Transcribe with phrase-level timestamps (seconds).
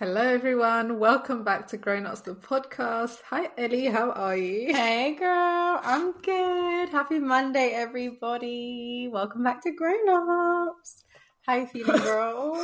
[0.00, 0.98] Hello, everyone.
[0.98, 3.18] Welcome back to Grown Ups the podcast.
[3.28, 3.84] Hi, Ellie.
[3.84, 4.74] How are you?
[4.74, 6.88] Hey girl, I'm good.
[6.88, 9.10] Happy Monday, everybody.
[9.12, 11.04] Welcome back to Grown Ups.
[11.42, 12.56] How you feeling, girl?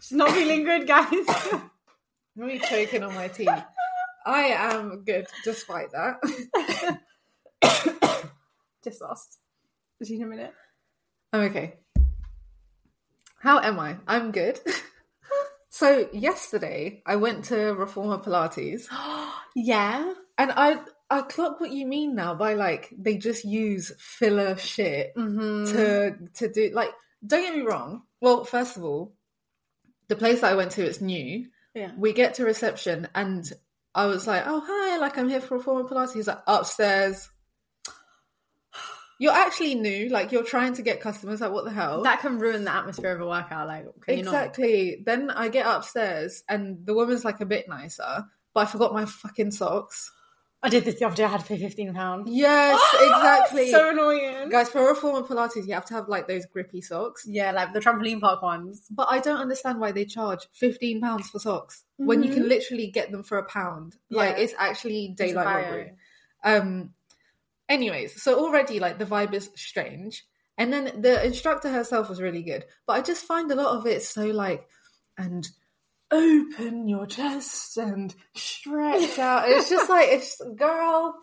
[0.00, 1.08] She's not feeling good, guys.
[1.52, 1.70] I'm
[2.36, 3.48] really choking on my tea.
[4.24, 7.00] I am good, despite that.
[8.84, 9.40] Just lost.
[10.04, 10.54] See you in a minute.
[11.32, 11.80] I'm okay.
[13.40, 13.96] How am I?
[14.06, 14.60] I'm good.
[15.74, 18.86] so yesterday, I went to Reformer Pilates,
[19.56, 20.14] yeah.
[20.38, 20.78] and I
[21.10, 25.72] I clock what you mean now by like they just use filler shit Mm-hmm.
[25.72, 26.90] to to do like
[27.26, 29.14] don't get me wrong well first of all
[30.08, 31.90] the place that i went to it's new yeah.
[31.96, 33.52] we get to reception and
[33.94, 37.28] i was like oh hi like i'm here for reformer pilates he's like upstairs
[39.18, 42.38] you're actually new like you're trying to get customers like what the hell That can
[42.38, 43.66] ruin the atmosphere of a workout.
[43.68, 44.34] Like, can you not?
[44.34, 48.92] exactly then i get upstairs and the woman's like a bit nicer but i forgot
[48.92, 50.10] my fucking socks
[50.62, 51.24] I did this the other day.
[51.24, 52.26] I had to pay fifteen pounds.
[52.32, 54.48] yes exactly so annoying.
[54.48, 57.80] guys for reformer pilates you have to have like those grippy socks Yeah, like the
[57.80, 58.86] trampoline park ones.
[58.90, 62.86] But I don't understand why they charge fifteen pounds for socks when you can literally
[62.86, 63.94] get them for a pound.
[64.08, 65.92] Like it's actually daylight robbery.
[66.42, 66.94] Um.
[67.68, 70.24] Anyways, so already like the vibe is strange,
[70.58, 73.86] and then the instructor herself was really good, but I just find a lot of
[73.86, 74.66] it so like
[75.16, 75.48] and
[76.10, 79.48] open your chest and stretch out.
[79.48, 81.14] It's just like it's girl,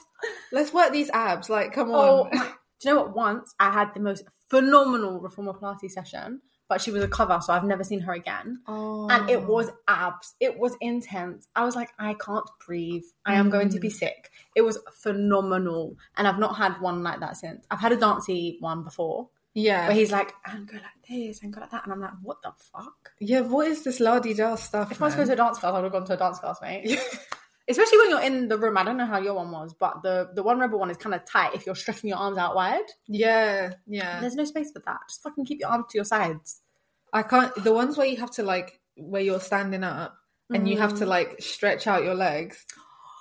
[0.51, 1.49] let's work these abs.
[1.49, 2.29] Like, come Oh, on.
[2.33, 2.45] my,
[2.81, 3.15] do you know what?
[3.15, 7.51] Once I had the most phenomenal reformer Pilates session, but she was a cover, so
[7.51, 8.61] I've never seen her again.
[8.65, 9.05] Oh.
[9.09, 9.45] And it oh.
[9.45, 10.35] was abs.
[10.39, 11.49] It was intense.
[11.53, 13.03] I was like, I can't breathe.
[13.25, 13.91] I am going to be mm.
[13.91, 14.31] sick.
[14.55, 17.65] It was phenomenal, and I've not had one like that since.
[17.69, 21.51] I've had a dancey one before, yeah, where he's like, and go like this, and
[21.51, 23.11] go like that, and I'm like, what the fuck?
[23.19, 23.41] yeah.
[23.41, 24.93] What is this la di da stuff?
[24.93, 26.39] If I was going to a dance class, I would have gone to a dance
[26.39, 26.97] class, mate.
[27.69, 28.77] Especially when you're in the room.
[28.77, 31.15] I don't know how your one was, but the the one rebel one is kind
[31.15, 32.85] of tight if you're stretching your arms out wide.
[33.07, 34.19] yeah, yeah.
[34.19, 34.99] There's no space for that.
[35.07, 36.61] Just fucking keep your arms to your sides.
[37.13, 37.53] I can't.
[37.63, 40.17] The ones where you have to like where you're standing up
[40.53, 41.09] and you have to mm.
[41.09, 42.65] like stretch out your legs,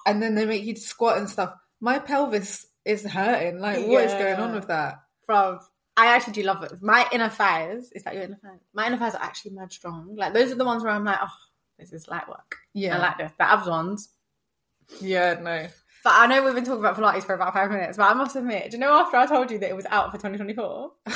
[0.06, 1.54] and then they make you squat and stuff.
[1.80, 3.60] My pelvis is hurting.
[3.60, 5.02] Like, what is going on with that?
[5.26, 5.60] From
[5.96, 6.72] I actually do love it.
[6.80, 8.60] My inner thighs is that your inner thighs?
[8.72, 10.14] My inner thighs are actually mad strong.
[10.16, 11.28] Like those are the ones where I'm like, oh,
[11.78, 12.56] this is light work.
[12.72, 13.32] Yeah, I like this.
[13.38, 14.08] The abs ones.
[15.00, 15.66] Yeah, no.
[16.02, 18.34] But I know we've been talking about Pilates for about five minutes, but I must
[18.34, 20.92] admit, do you know after I told you that it was out for 2024?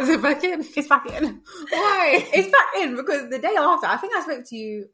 [0.00, 0.60] is it back in?
[0.76, 1.40] it's back in.
[1.70, 2.26] Why?
[2.34, 4.88] It's back in because the day after, I think I spoke to you.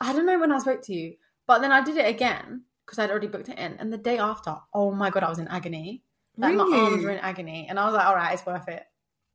[0.00, 2.98] I don't know when I spoke to you, but then I did it again because
[2.98, 3.74] I'd already booked it in.
[3.74, 6.02] And the day after, oh my god, I was in agony.
[6.38, 8.82] Like my arms were in agony, and I was like, all right, it's worth it.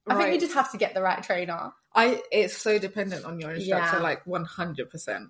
[0.07, 1.71] I think you just have to get the right trainer.
[1.93, 2.21] I.
[2.31, 4.01] It's so dependent on your instructor, Yeah.
[4.03, 5.29] like one hundred percent.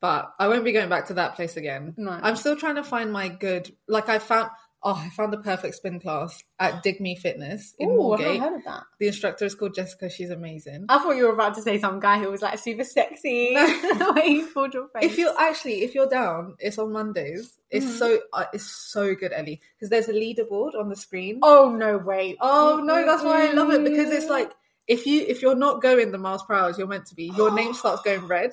[0.00, 1.94] But I won't be going back to that place again.
[1.96, 2.10] No.
[2.10, 3.74] I'm still trying to find my good.
[3.88, 4.50] Like I found.
[4.82, 8.38] Oh, I found the perfect spin class at Digme Fitness in Ooh, I've Moorgate.
[8.38, 8.82] heard of that.
[9.00, 10.08] The instructor is called Jessica.
[10.08, 10.84] She's amazing.
[10.88, 13.54] I thought you were about to say some guy who was like super sexy.
[13.54, 15.02] the way you pulled your face.
[15.10, 17.58] If you're actually, if you're down, it's on Mondays.
[17.68, 17.98] It's Mhm.
[17.98, 21.40] so, uh, it's so good, Ellie, because there's a leaderboard on the screen.
[21.42, 22.36] oh no, wait.
[22.40, 24.52] Oh no, that's why I love it because it's like
[24.86, 27.32] if you if you're not going the miles per hour as you're meant to be,
[27.36, 28.52] your name starts going red,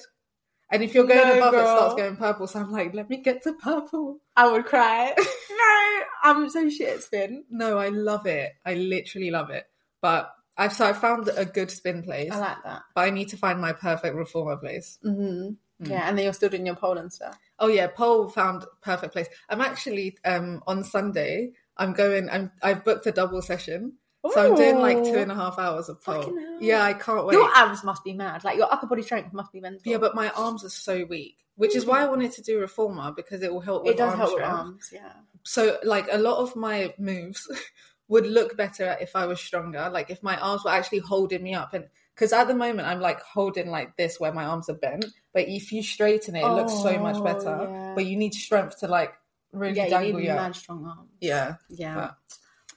[0.74, 2.48] and if you're going No, above, it starts going purple.
[2.48, 4.20] So I'm like, let me get to purple.
[4.36, 5.14] I would cry.
[5.50, 7.46] no, I'm so shit at spin.
[7.50, 8.54] No, I love it.
[8.66, 9.66] I literally love it.
[10.02, 12.82] But I've so I found a good spin place, I like that.
[12.94, 15.00] but I need to find my perfect reformer place.
[15.02, 17.38] hmm Yeah, and then you're still doing your pole and stuff.
[17.60, 19.28] Oh yeah, Pole found perfect place.
[19.50, 21.52] I'm actually um on Sunday.
[21.78, 22.30] I'm going.
[22.30, 22.52] I'm.
[22.62, 23.94] I've booked a double session,
[24.32, 26.22] so I'm doing like two and a half hours of pole.
[26.22, 26.58] Hell.
[26.62, 27.34] Yeah, I can't wait.
[27.34, 28.44] Your abs must be mad.
[28.44, 29.82] Like your upper body strength must be mental.
[29.86, 33.12] yeah, but my arms are so weak, which is why I wanted to do reformer
[33.16, 34.90] because it will help with it does arm help with arms.
[34.94, 35.12] Yeah.
[35.44, 37.48] So like a lot of my moves
[38.08, 39.90] would look better if I was stronger.
[39.92, 41.86] Like if my arms were actually holding me up and.
[42.16, 45.04] Because at the moment I'm like holding like this where my arms are bent,
[45.34, 47.68] but if you straighten it, it looks so much Oh, better.
[47.72, 47.94] yeah.
[47.96, 49.16] But you need strength to like
[49.52, 51.10] really Yeah, you dangle need your mad strong arms.
[51.22, 51.56] yeah.
[51.70, 52.12] Yeah.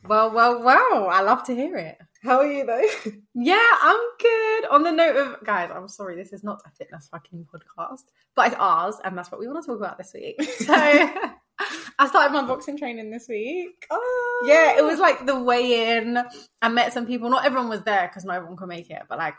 [0.05, 1.09] Well, well, well.
[1.09, 1.99] I love to hear it.
[2.23, 2.83] How are you though?
[3.35, 4.67] Yeah, I'm good.
[4.71, 8.05] On the note of guys, I'm sorry, this is not a fitness fucking podcast,
[8.35, 10.37] but it's ours, and that's what we want to talk about this week.
[10.67, 10.75] So
[11.99, 13.87] I started my boxing training this week.
[13.91, 14.45] oh.
[14.47, 16.19] Yeah, it was like the weigh in.
[16.61, 17.31] I met some people.
[17.31, 19.35] Not everyone was there because not everyone could make it, but like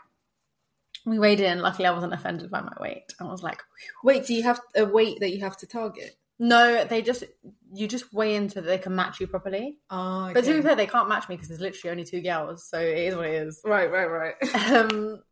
[1.06, 1.60] we weighed in.
[1.60, 3.12] Luckily, I wasn't offended by my weight.
[3.20, 3.62] I was like,
[4.02, 6.16] Wait, do you have a weight that you have to target?
[6.38, 7.24] No, they just
[7.72, 9.78] you just weigh in so that they can match you properly.
[9.90, 12.68] Oh, But to be fair, they can't match me because there's literally only two girls,
[12.68, 13.60] so it is what it is.
[13.64, 14.34] right, right, right.
[14.72, 15.22] Um,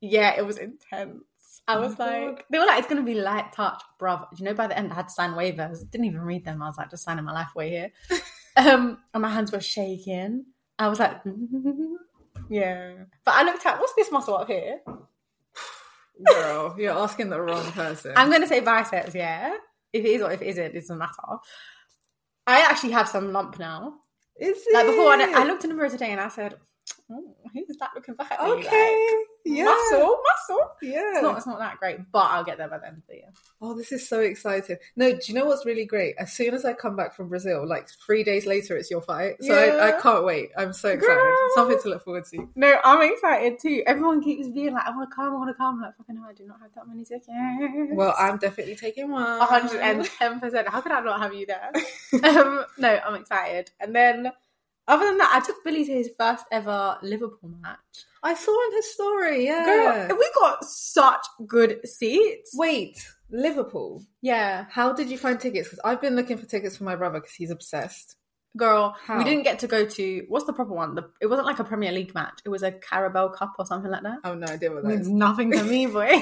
[0.00, 1.22] yeah, it was intense.
[1.68, 2.44] I was Oh, like, God.
[2.50, 4.26] they were like, it's gonna be light touch, bruv.
[4.36, 5.88] You know by the end I had to sign waivers?
[5.90, 6.60] Didn't even read them.
[6.62, 7.90] I was like, just signing my life away here.
[8.56, 10.44] um, and my hands were shaking.
[10.78, 11.20] I was like,
[12.50, 12.92] yeah.
[13.24, 14.80] But I looked at what's this muscle up here?
[16.26, 18.12] Girl, you're asking the wrong person.
[18.16, 19.56] I'm gonna say biceps, yeah.
[19.92, 21.12] If it is or if it isn't, it doesn't matter.
[22.46, 23.94] I actually have some lump now.
[24.40, 24.74] Is it?
[24.74, 25.42] Like before, I.
[25.42, 26.54] I looked in the mirror today and I said,
[27.12, 29.24] oh, "Who's that looking back at me?" Like, Okay.
[29.44, 29.64] yeah.
[29.64, 30.18] muscle,
[30.48, 30.70] muscle.
[30.82, 31.00] Yeah.
[31.14, 33.14] It's not, it's not that great, but I'll get there by the end of the
[33.16, 33.28] year.
[33.60, 34.76] Oh, this is so exciting.
[34.96, 36.14] No, do you know what's really great?
[36.18, 39.36] As soon as I come back from Brazil, like three days later, it's your fight.
[39.40, 40.50] So I, I can't wait.
[40.56, 41.14] I'm so excited.
[41.16, 41.48] Girl.
[41.54, 42.48] Something to look forward to.
[42.56, 43.82] No, I'm excited too.
[43.86, 46.16] Everyone keeps being like, "I want to come, I want to come." I'm like, fucking
[46.16, 47.28] hell, I do not have that many tickets.
[47.92, 49.40] Well, I'm definitely taking one.
[49.40, 50.68] hundred and ten percent.
[50.68, 51.70] How could I not have you there?
[52.24, 53.70] um, no, I'm excited.
[53.80, 54.32] And then,
[54.92, 57.78] other than that, I took Billy to his first ever Liverpool match.
[58.22, 59.64] I saw on his story, yeah.
[60.08, 62.52] Girl, we got such good seats.
[62.54, 64.04] Wait, Liverpool.
[64.20, 65.68] Yeah, How did you find tickets?
[65.68, 68.16] Because I've been looking for tickets for my brother because he's obsessed.
[68.56, 69.16] girl, How?
[69.18, 70.94] we didn't get to go to what's the proper one?
[70.94, 72.38] The, it wasn't like a Premier League match.
[72.44, 74.18] It was a Carabao Cup or something like that.
[74.24, 76.12] Oh have no idea what that means nothing to me, boy.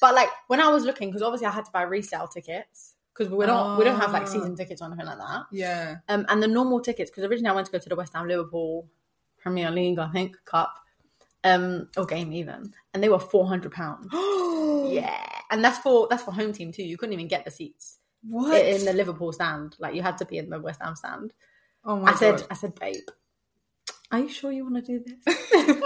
[0.00, 3.32] but like when I was looking, because obviously I had to buy resale tickets because
[3.32, 4.26] we don't we don't have like Ah.
[4.26, 5.42] season tickets or anything like that.
[5.52, 5.96] Yeah.
[6.08, 8.26] Um, and the normal tickets because originally I went to go to the West Ham
[8.26, 8.88] Liverpool
[9.38, 10.74] Premier League, I think Cup,
[11.44, 14.08] um, or game even, and they were four hundred pounds.
[14.92, 16.82] yeah, and that's for that's for home team too.
[16.82, 18.60] You couldn't even get the seats What?
[18.64, 19.76] in the Liverpool stand.
[19.78, 21.32] Like you had to be in the West Ham stand.
[21.84, 22.46] oh my I said, God.
[22.50, 22.96] I said, babe,
[24.10, 25.36] are you sure you want to do this?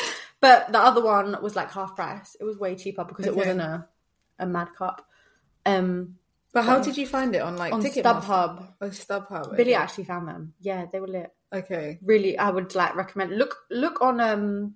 [0.40, 2.36] but the other one was like half price.
[2.40, 3.86] It was way cheaper because it wasn't a
[4.38, 5.06] a Mad Cup.
[5.64, 6.16] Um,
[6.56, 7.82] But how did you find it on like on?
[7.82, 9.56] StubHub, Oh, StubHub.
[9.58, 9.82] Billy okay.
[9.82, 10.54] actually found them.
[10.58, 11.30] Yeah, they were lit.
[11.52, 11.98] Okay.
[12.02, 14.74] Really, I would like recommend look look on um,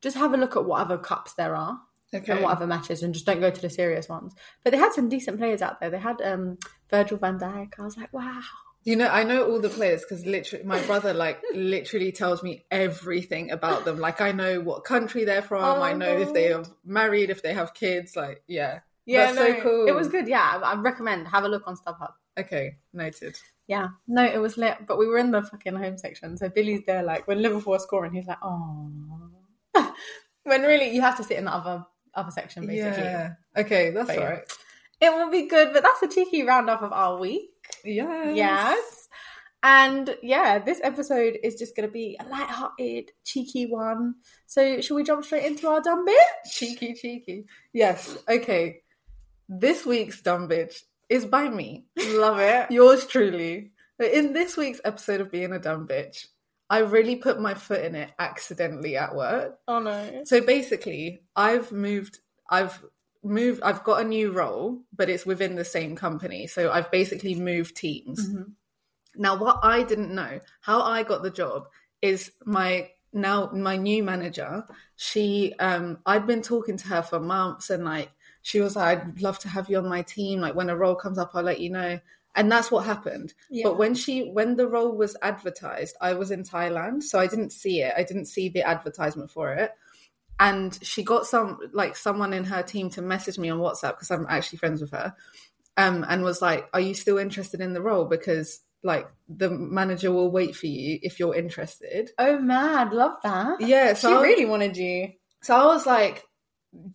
[0.00, 1.78] just have a look at what other cups there are
[2.14, 2.32] Okay.
[2.32, 4.34] and what other matches, and just don't go to the serious ones.
[4.64, 5.90] But they had some decent players out there.
[5.90, 6.56] They had um
[6.90, 7.74] Virgil Van Dijk.
[7.78, 8.40] I was like, wow.
[8.84, 12.64] You know, I know all the players because literally, my brother like literally tells me
[12.70, 13.98] everything about them.
[13.98, 15.62] Like, I know what country they're from.
[15.62, 16.66] Oh I know if they God.
[16.66, 18.16] are married, if they have kids.
[18.16, 18.80] Like, yeah.
[19.06, 19.86] Yeah, That's so cool.
[19.88, 20.28] It was good.
[20.28, 22.12] Yeah, I, I recommend have a look on StubHub.
[22.38, 23.36] Okay, noted.
[23.66, 26.36] Yeah, no, it was lit, but we were in the fucking home section.
[26.36, 28.90] So Billy's there, like when Liverpool are scoring, he's like, oh.
[30.44, 31.84] when really you have to sit in the other
[32.14, 33.02] other section, basically.
[33.02, 33.34] Yeah.
[33.56, 34.24] Okay, that's But yeah.
[34.24, 34.42] right.
[35.00, 37.50] It will be good, but that's a cheeky roundup of our week.
[37.84, 38.36] Yes.
[38.36, 39.08] Yes.
[39.64, 44.16] And yeah, this episode is just going to be a light-hearted, cheeky one.
[44.46, 46.16] So, shall we jump straight into our dumb bit?
[46.50, 47.46] Cheeky, cheeky.
[47.72, 48.16] Yes.
[48.28, 48.82] Okay.
[49.54, 51.84] This week's dumb bitch is by me.
[51.98, 52.70] Love it.
[52.70, 53.72] Yours truly.
[53.98, 56.24] In this week's episode of Being a Dumb Bitch,
[56.70, 59.58] I really put my foot in it accidentally at work.
[59.68, 60.22] Oh no.
[60.24, 62.20] So basically, I've moved.
[62.48, 62.82] I've
[63.22, 63.60] moved.
[63.62, 66.46] I've got a new role, but it's within the same company.
[66.46, 68.26] So I've basically moved teams.
[68.26, 68.52] Mhm.
[69.16, 71.68] Now, what I didn't know, how I got the job,
[72.00, 74.64] is my now my new manager.
[74.96, 78.10] She, um, I'd been talking to her for months, and like
[78.42, 80.40] she was like, "I'd love to have you on my team.
[80.40, 82.00] Like when a role comes up, I'll let you know."
[82.34, 83.34] And that's what happened.
[83.50, 83.64] Yeah.
[83.64, 87.50] But when she when the role was advertised, I was in Thailand, so I didn't
[87.52, 87.92] see it.
[87.96, 89.70] I didn't see the advertisement for it.
[90.40, 94.10] And she got some like someone in her team to message me on WhatsApp because
[94.10, 95.14] I'm actually friends with her.
[95.76, 98.06] Um, and was like, "Are you still interested in the role?
[98.06, 102.92] Because like the manager will wait for you if you're interested." Oh, mad.
[102.92, 103.60] Love that.
[103.60, 105.12] Yeah, She I- really wanted you.
[105.42, 106.24] so I was like,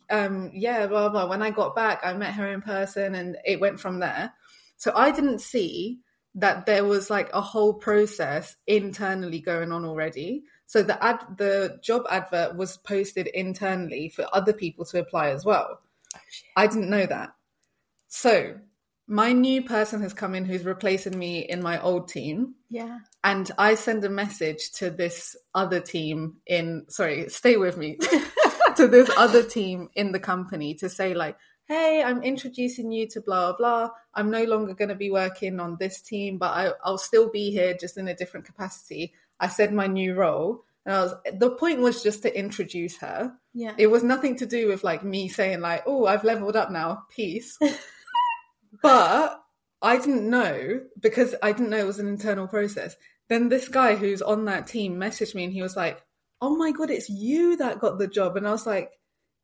[0.10, 1.28] um, yeah, blah, blah.
[1.28, 4.34] When I got back, I met her in person and it went from there.
[4.78, 6.00] So I didn't see
[6.36, 10.44] that there was like a whole process internally going on already.
[10.68, 15.46] So the ad, the job advert was posted internally for other people to apply as
[15.46, 15.80] well.
[16.56, 17.30] I didn't know that.
[18.08, 18.56] So
[19.08, 23.00] my new person has come in who's replacing me in my old team Yeah.
[23.24, 27.98] and I send a message to this other team in sorry, stay with me.
[28.78, 33.22] to this other team in the company to say like, "Hey, I'm introducing you to
[33.22, 33.90] blah blah.
[34.14, 37.52] I'm no longer going to be working on this team, but I, I'll still be
[37.52, 41.52] here, just in a different capacity." I said my new role, and I was the
[41.52, 43.34] point was just to introduce her.
[43.54, 43.74] Yeah.
[43.78, 47.04] It was nothing to do with like me saying like, "Oh, I've leveled up now,
[47.10, 47.58] peace."
[48.82, 49.42] but
[49.82, 52.96] I didn't know because I didn't know it was an internal process.
[53.30, 56.02] Then this guy who's on that team messaged me and he was like,
[56.42, 58.92] "Oh my god, it's you that got the job." And I was like,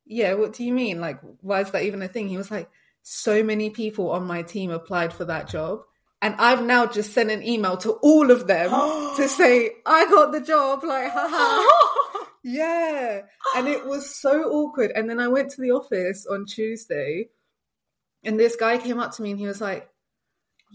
[0.06, 1.00] "Yeah, what do you mean?
[1.00, 2.70] Like why is that even a thing?" He was like,
[3.04, 5.82] "So many people on my team applied for that job."
[6.22, 8.70] And I've now just sent an email to all of them
[9.18, 10.84] to say I got the job.
[10.84, 11.70] Like, haha.
[12.46, 13.22] Yeah.
[13.56, 14.92] And it was so awkward.
[14.94, 17.30] And then I went to the office on Tuesday
[18.24, 19.90] and this guy came up to me and he was like,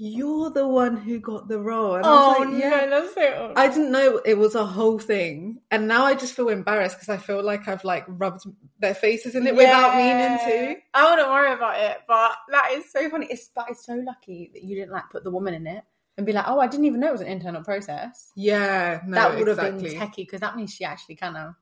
[0.01, 1.97] You're the one who got the role.
[1.97, 2.69] And I Oh was like, Yeah.
[2.71, 3.53] no, that's so.
[3.57, 5.61] I didn't know it was a whole thing.
[5.73, 8.45] And now I just feel embarrassed because I feel like I've like rubbed
[8.79, 10.77] their faces in it without meaning to.
[10.95, 13.27] I wouldn't worry about it, but that is so funny.
[13.29, 15.83] It's that is so lucky that you didn't like put the woman in it
[16.17, 18.31] and be like, oh, I didn't even know it was an internal process.
[18.37, 19.91] Yeah, no, that would have exactly.
[19.91, 21.55] been techie because that means she actually kind of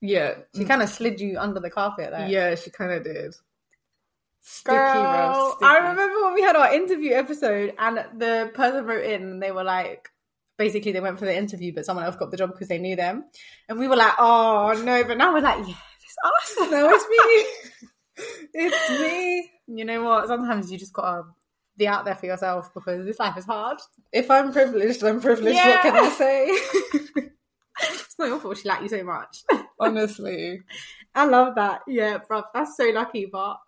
[0.00, 0.34] Yeah.
[0.56, 2.28] she kind of slid you under the carpet there.
[2.28, 3.36] Yeah, she kind of did.
[4.48, 5.64] Sticky, Girl, sticky.
[5.68, 9.50] I remember when we had our interview episode and the person wrote in and they
[9.50, 10.08] were like,
[10.56, 12.94] basically they went for the interview, but someone else got the job because they knew
[12.94, 13.24] them.
[13.68, 16.70] And we were like, oh no, but now we're like, yeah, it's us.
[16.70, 17.88] No, it's me.
[18.54, 19.50] it's me.
[19.66, 20.28] You know what?
[20.28, 21.24] Sometimes you just gotta
[21.76, 23.78] be out there for yourself because this life is hard.
[24.12, 25.56] If I'm privileged, I'm privileged.
[25.56, 25.70] Yeah.
[25.70, 27.30] What can I say?
[27.82, 29.42] It's not your fault she liked you so much.
[29.78, 30.62] Honestly.
[31.14, 31.82] I love that.
[31.86, 33.58] Yeah, bruv, that's so lucky, but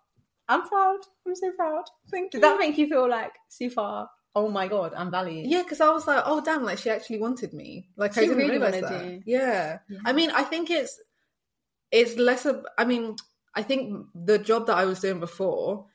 [0.49, 0.97] I'm proud.
[1.25, 1.83] I'm so proud.
[2.11, 4.07] Thank Did that make you feel like super?
[4.35, 5.47] Oh my god, I'm valued.
[5.47, 7.89] Yeah, because I was like, oh damn, like she actually wanted me.
[7.95, 9.05] Like I didn't really realize wanted that.
[9.05, 9.21] you.
[9.25, 9.79] Yeah.
[9.87, 9.99] Yeah.
[10.05, 10.99] I mean, I think it's
[11.91, 12.65] it's less of.
[12.77, 13.15] I mean,
[13.55, 15.85] I think the job that I was doing before,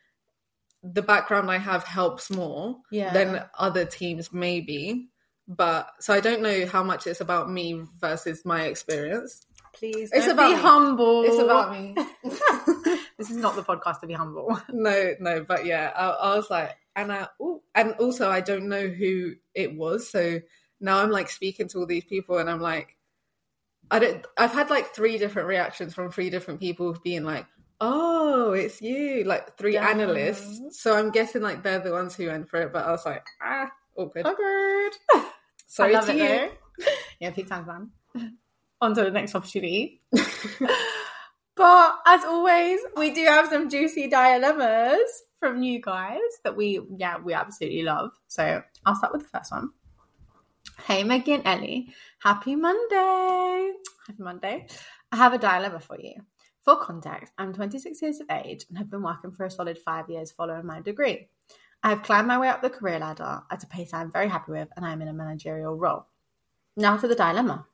[0.82, 3.12] the background I have helps more Yeah.
[3.12, 5.08] than other teams, maybe.
[5.46, 9.46] But so I don't know how much it's about me versus my experience.
[9.74, 10.60] Please, It's about be me.
[10.62, 11.22] humble.
[11.24, 11.94] It's about me.
[13.18, 14.58] this is not the podcast to be humble.
[14.70, 18.68] no, no, but yeah, I, I was like, and I, ooh, and also I don't
[18.68, 20.40] know who it was, so
[20.80, 22.96] now I'm like speaking to all these people, and I'm like,
[23.90, 24.26] I don't.
[24.38, 27.46] I've had like three different reactions from three different people being like,
[27.80, 30.00] "Oh, it's you!" Like three Damn.
[30.00, 30.80] analysts.
[30.80, 33.26] So I'm guessing like they're the ones who went for it, but I was like,
[33.42, 34.26] ah, awkward.
[34.26, 34.92] Awkward.
[35.66, 36.28] Sorry I love to it you.
[36.28, 36.50] though.
[37.20, 37.66] Yeah, peak time
[38.14, 38.32] man.
[38.84, 40.02] On to the next opportunity.
[41.56, 47.16] but as always, we do have some juicy dilemmas from you guys that we, yeah,
[47.16, 48.10] we absolutely love.
[48.28, 49.70] So I'll start with the first one.
[50.86, 51.94] Hey, Maggie and Ellie.
[52.22, 53.72] Happy Monday.
[54.06, 54.66] Happy Monday.
[55.10, 56.16] I have a dilemma for you.
[56.60, 60.10] For context, I'm 26 years of age and have been working for a solid five
[60.10, 61.30] years following my degree.
[61.82, 64.52] I have climbed my way up the career ladder at a pace I'm very happy
[64.52, 66.04] with, and I'm in a managerial role.
[66.76, 67.66] Now to the dilemma.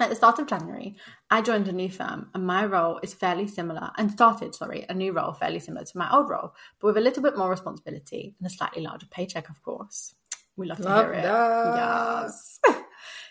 [0.00, 0.96] At the start of January,
[1.30, 4.94] I joined a new firm, and my role is fairly similar, and started, sorry, a
[4.94, 8.34] new role fairly similar to my old role, but with a little bit more responsibility
[8.40, 10.16] and a slightly larger paycheck, of course.
[10.56, 11.24] We love to Love hear it.
[11.24, 12.58] Yes.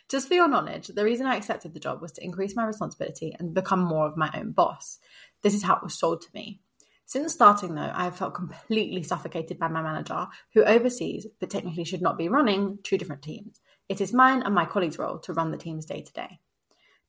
[0.09, 3.35] Just for your knowledge, the reason I accepted the job was to increase my responsibility
[3.37, 4.99] and become more of my own boss.
[5.41, 6.61] This is how it was sold to me.
[7.05, 11.83] Since starting, though, I have felt completely suffocated by my manager, who oversees but technically
[11.83, 13.59] should not be running two different teams.
[13.89, 16.39] It is mine and my colleague's role to run the teams day to day.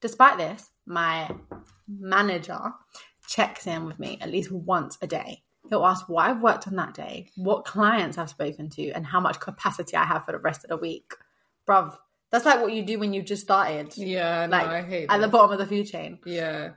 [0.04, 1.30] Despite this, my
[1.88, 2.60] manager
[3.26, 5.44] checks in with me at least once a day.
[5.70, 9.18] He'll ask what I've worked on that day, what clients I've spoken to, and how
[9.18, 11.14] much capacity I have for the rest of the week.
[11.66, 11.96] Bruv,
[12.30, 15.22] that's like what you do when you just started, Yeah, no, like I hate at
[15.22, 16.18] the bottom of the food chain.
[16.26, 16.72] Yeah,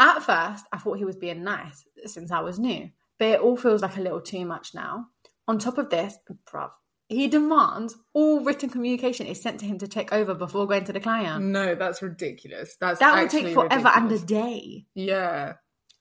[0.00, 2.90] At first, I thought he was being nice since I was new,
[3.20, 5.10] but it all feels like a little too much now.
[5.46, 6.18] On top of this,
[6.52, 6.72] bruv,
[7.08, 10.92] he demands all written communication is sent to him to check over before going to
[10.92, 11.44] the client.
[11.44, 12.76] no, that's ridiculous.
[12.80, 14.86] That's that would actually take forever and a day.
[14.94, 15.54] Yeah,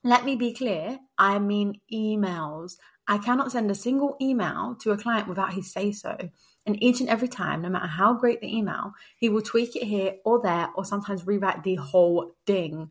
[0.03, 0.99] Let me be clear.
[1.17, 2.73] I mean emails.
[3.07, 6.17] I cannot send a single email to a client without his say so.
[6.65, 9.83] And each and every time, no matter how great the email, he will tweak it
[9.83, 12.89] here or there, or sometimes rewrite the whole thing.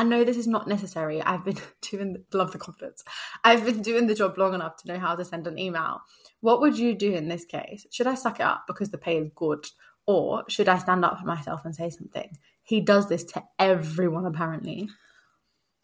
[0.00, 1.20] I know this is not necessary.
[1.20, 3.04] I've been doing, love the confidence.
[3.44, 6.00] I've been doing the job long enough to know how to send an email.
[6.40, 7.86] What would you do in this case?
[7.90, 9.66] Should I suck it up because the pay is good?
[10.06, 12.30] Or should I stand up for myself and say something?
[12.62, 14.88] He does this to everyone, apparently.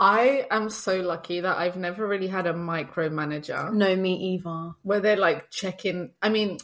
[0.01, 4.73] I am so lucky that I've never really had a micromanager No, me either.
[4.83, 6.13] where they're like checking.
[6.23, 6.57] I mean,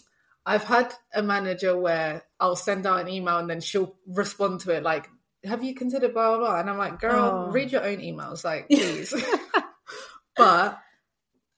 [0.47, 4.71] I've had a manager where I'll send out an email and then she'll respond to
[4.71, 5.11] it like,
[5.45, 7.51] "Have you considered blah blah blah?" And I'm like, "Girl, Oh.
[7.53, 9.13] read your own emails, like please."
[10.37, 10.79] but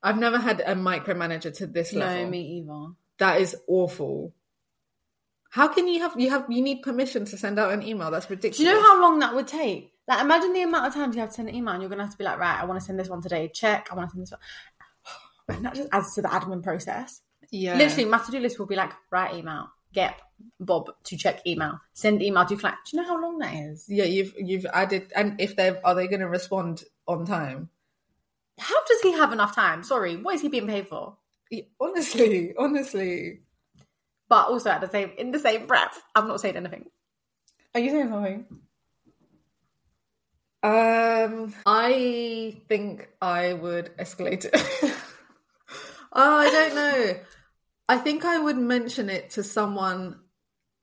[0.03, 2.25] I've never had a micromanager to this level.
[2.25, 2.93] No, me either.
[3.19, 4.35] That is awful.
[5.51, 8.11] How can you have you have you need permission to send out an email?
[8.11, 8.59] That's ridiculous.
[8.59, 9.93] Do you know how long that would take?
[10.07, 11.99] Like, imagine the amount of times you have to send an email and you're going
[11.99, 13.49] to have to be like, right, I want to send this one today.
[13.55, 13.89] Check.
[13.91, 14.41] I want to send this one.
[15.57, 17.23] And that just adds to the admin process.
[17.51, 20.21] Yeah, Literally, my to do list will be like, write email, get
[20.61, 22.79] Bob to check email, send email to Flat.
[22.85, 23.87] Do you know how long that is?
[23.89, 24.05] yeah.
[24.05, 27.71] You've you've added, and if they are are they going to respond on time?
[28.59, 29.83] How does he have enough time?
[29.83, 31.17] Sorry, what is he being paid for?
[31.51, 33.41] Yeah, Honestly, honestly,
[34.29, 36.87] But also at the same, in the same breath, I'm not saying anything.
[37.75, 38.47] Are you saying something?
[40.63, 44.55] Um, I think I would escalate it.
[46.13, 47.21] oh, I don't know.
[47.89, 50.21] I think I would mention it to someone.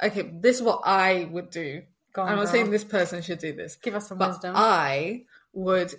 [0.01, 1.84] Okay, this is what I would do.
[2.13, 2.51] Go on, I'm not girl.
[2.51, 4.53] saying this person should do this, Give us some but wisdom.
[4.55, 5.93] I would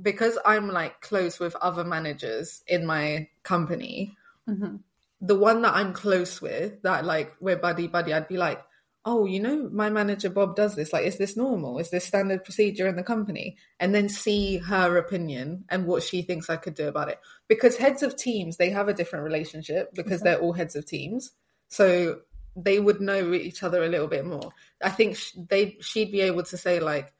[0.00, 4.16] because I'm like close with other managers in my company.
[4.48, 4.80] Mhm.
[5.20, 8.62] The one that I'm close with, that like we're buddy buddy, I'd be like,
[9.04, 10.92] oh, you know, my manager Bob does this.
[10.92, 11.78] Like, is this normal?
[11.78, 13.56] Is this standard procedure in the company?
[13.80, 17.18] And then see her opinion and what she thinks I could do about it.
[17.48, 21.30] Because heads of teams, they have a different relationship because they're all heads of teams.
[21.68, 22.20] So
[22.56, 24.50] they would know each other a little bit more.
[24.82, 27.12] I think they she'd be able to say like,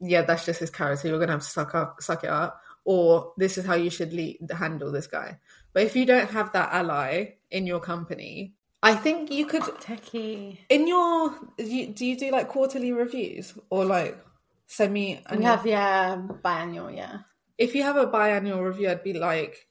[0.00, 1.08] yeah, that's just his character.
[1.08, 4.12] You're gonna have to suck up, suck it up, or this is how you should
[4.12, 5.38] lead, handle this guy.
[5.72, 10.58] But if you don't have that ally in your company, I think you could Techie.
[10.68, 14.16] in your you, do you do like quarterly reviews or like
[14.66, 15.20] semi?
[15.36, 17.18] We have yeah biannual yeah.
[17.58, 19.66] if you have a biannual review, I'd be like,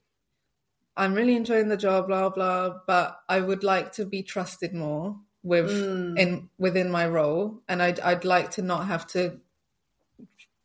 [0.96, 5.16] I'm really enjoying the job, blah blah, but I would like to be trusted more
[5.42, 6.18] with Mm.
[6.18, 9.40] in within my role, and I'd I'd like to not have to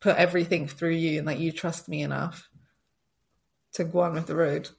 [0.02, 2.50] put everything through you, and that you trust me enough
[3.74, 4.70] to go on with the road.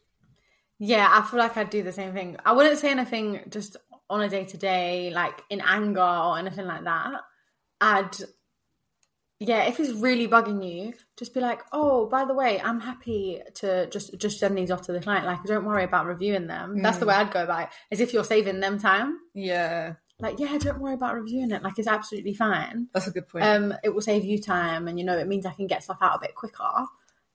[0.78, 2.36] Yeah, I feel like I'd do the same thing.
[2.44, 3.76] I wouldn't say anything just
[4.10, 7.20] on a day to day, like in anger or anything like that.
[7.80, 8.16] I'd,
[9.40, 13.40] yeah, if it's really bugging you, just be like, oh, by the way, I'm happy
[13.56, 15.26] to just just send these off to the client.
[15.26, 16.80] Like, don't worry about reviewing them.
[16.82, 17.68] That's the way I'd go about it.
[17.90, 19.18] As if you're saving them time.
[19.34, 21.62] Yeah, Like, yeah, don't worry about reviewing it.
[21.62, 22.88] Like, it's absolutely fine.
[22.94, 23.44] that's a good point.
[23.44, 25.98] Um, it will save you time, and you know, it means I can get stuff
[26.00, 26.84] out a bit quicker.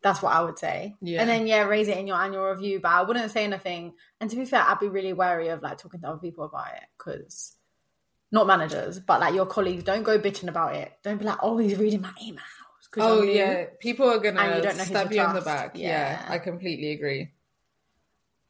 [0.02, 0.96] That's what I would say.
[1.02, 1.22] Yeah.
[1.22, 2.80] And then yeah, raise it in your annual review.
[2.80, 3.94] But I wouldn't say anything.
[4.22, 6.68] And to be fair, I'd be really wary of like talking to other people about
[6.76, 7.56] it because
[8.32, 9.84] not managers, but like your colleagues.
[9.84, 10.92] Don't go bitching about it.
[11.04, 12.40] Don't be like, oh, he's reading my emails.
[12.98, 15.72] oh yeah, people are And you gonna don't know stab you in the back.
[15.76, 15.88] Yeah.
[15.88, 16.26] Yeah.
[16.30, 17.32] I completely agree.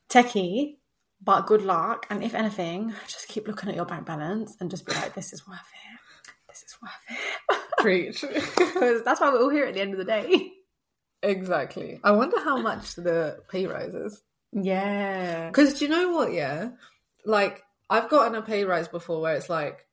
[0.09, 0.75] techie.
[1.21, 4.85] But good luck, and if anything, just keep looking at your bank balance and just
[4.85, 5.99] be like, "This is worth it.
[6.47, 8.23] This is worth it." Preach.
[8.57, 10.53] Because that's why we're all here at the end of the day.
[11.23, 11.99] Exactly.
[12.03, 14.21] I wonder how much the pay rises.
[14.51, 15.47] Yeah.
[15.47, 16.33] Because do you know what?
[16.33, 16.69] Yeah,
[17.25, 19.85] like I've gotten a pay rise before where it's like,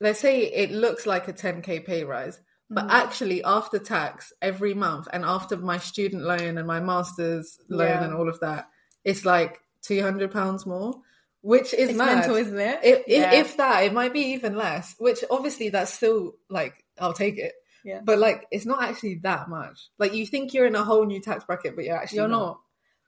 [0.00, 2.40] let's say it looks like a 10k pay rise,
[2.70, 2.90] but Mm.
[2.90, 8.04] actually after tax every month and after my student loan and my master's loan Yeah.
[8.04, 8.68] and all of that,
[9.04, 11.00] it's like 200 pounds more,
[11.40, 12.18] which is It's mad.
[12.18, 12.80] mental, isn't it?
[12.82, 13.32] If, Yeah.
[13.32, 14.94] if that, it might be even less.
[14.98, 17.54] Which obviously that's still like I'll take it.
[17.88, 18.00] Yeah.
[18.04, 19.88] But like it's not actually that much.
[19.98, 22.58] Like you think you're in a whole new tax bracket, but you're actually You're not.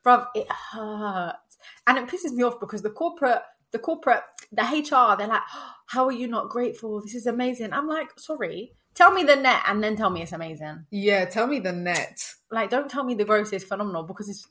[0.04, 0.22] not.
[0.22, 1.58] Bruv, it hurts.
[1.86, 5.72] And it pisses me off because the corporate, the corporate, the HR, they're like, "Oh,
[5.86, 7.02] how are you not grateful?
[7.02, 7.74] This is amazing.
[7.74, 8.72] I'm like, sorry.
[8.94, 10.86] Tell me the net and then tell me it's amazing.
[10.90, 12.18] Yeah, tell me the net.
[12.50, 14.48] Like, don't tell me the gross is phenomenal because it's,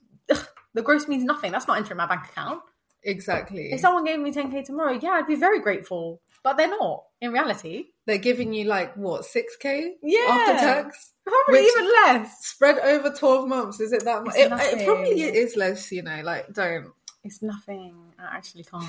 [0.76, 1.52] the gross means nothing.
[1.52, 2.62] That's not entering my bank account.
[3.04, 3.72] Exactly.
[3.72, 6.22] If someone gave me 10k tomorrow, yeah, I'd be very grateful.
[6.44, 7.88] But they're not in reality.
[8.10, 10.26] They're giving you like what six k Yeah.
[10.30, 12.46] after tax Probably even less.
[12.46, 13.80] spread over twelve months.
[13.80, 14.36] Is it that much?
[14.36, 15.92] It, it probably is less.
[15.92, 16.88] You know, like don't.
[17.24, 17.96] It's nothing.
[18.20, 18.86] I actually can't.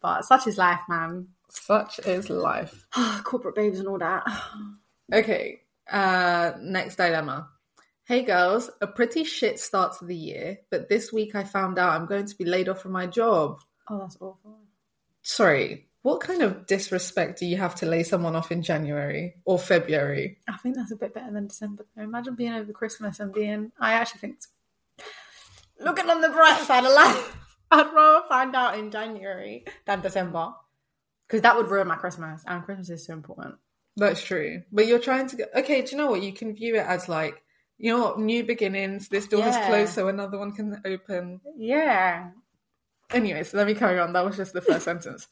[0.00, 1.28] But such is life, man.
[1.50, 2.86] Such is life.
[3.24, 4.24] Corporate babes and all that.
[5.12, 5.60] Okay.
[5.90, 7.48] Uh, next dilemma.
[8.04, 11.92] Hey girls, a pretty shit start to the year, but this week I found out
[11.92, 13.60] I'm going to be laid off from my job.
[13.90, 14.58] Oh, that's awful.
[15.22, 19.58] Sorry, what kind of disrespect do you have to lay someone off in January or
[19.58, 20.38] February?
[20.48, 21.86] I think that's a bit better than December.
[21.96, 23.70] Imagine being over Christmas and being.
[23.78, 24.38] I actually think.
[25.80, 27.36] Looking on the bright side of life,
[27.70, 30.52] I'd rather find out in January than December.
[31.26, 32.42] Because that would ruin my Christmas.
[32.46, 33.54] And Christmas is so important.
[33.96, 34.62] That's true.
[34.72, 36.22] But you're trying to get okay, do you know what?
[36.22, 37.42] You can view it as like,
[37.78, 41.40] you know what, new beginnings, this door is closed so another one can open.
[41.56, 42.30] Yeah.
[43.12, 44.12] Anyways, let me carry on.
[44.14, 45.28] That was just the first sentence.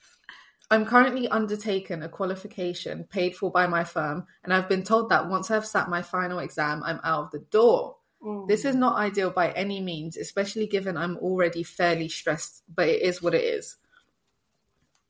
[0.71, 5.29] I'm currently undertaken a qualification paid for by my firm, and I've been told that
[5.29, 7.97] once I've sat my final exam, I'm out of the door.
[8.23, 8.47] Mm.
[8.47, 13.03] This is not ideal by any means, especially given I'm already fairly stressed, but it
[13.03, 13.79] is what it is.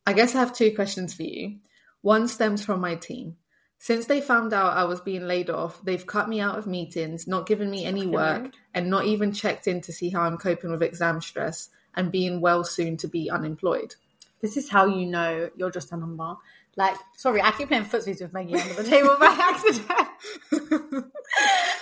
[0.06, 1.58] I guess I have two questions for you.
[2.00, 3.36] One stems from my team.
[3.78, 7.26] Since they found out I was being laid off, they've cut me out of meetings,
[7.26, 10.70] not given me any work, and not even checked in to see how I'm coping
[10.70, 13.94] with exam stress and being well soon to be unemployed.
[14.40, 16.34] This is how you know you're just a number.
[16.76, 21.04] Like, sorry, I keep playing footsies with Maggie under the table by accident.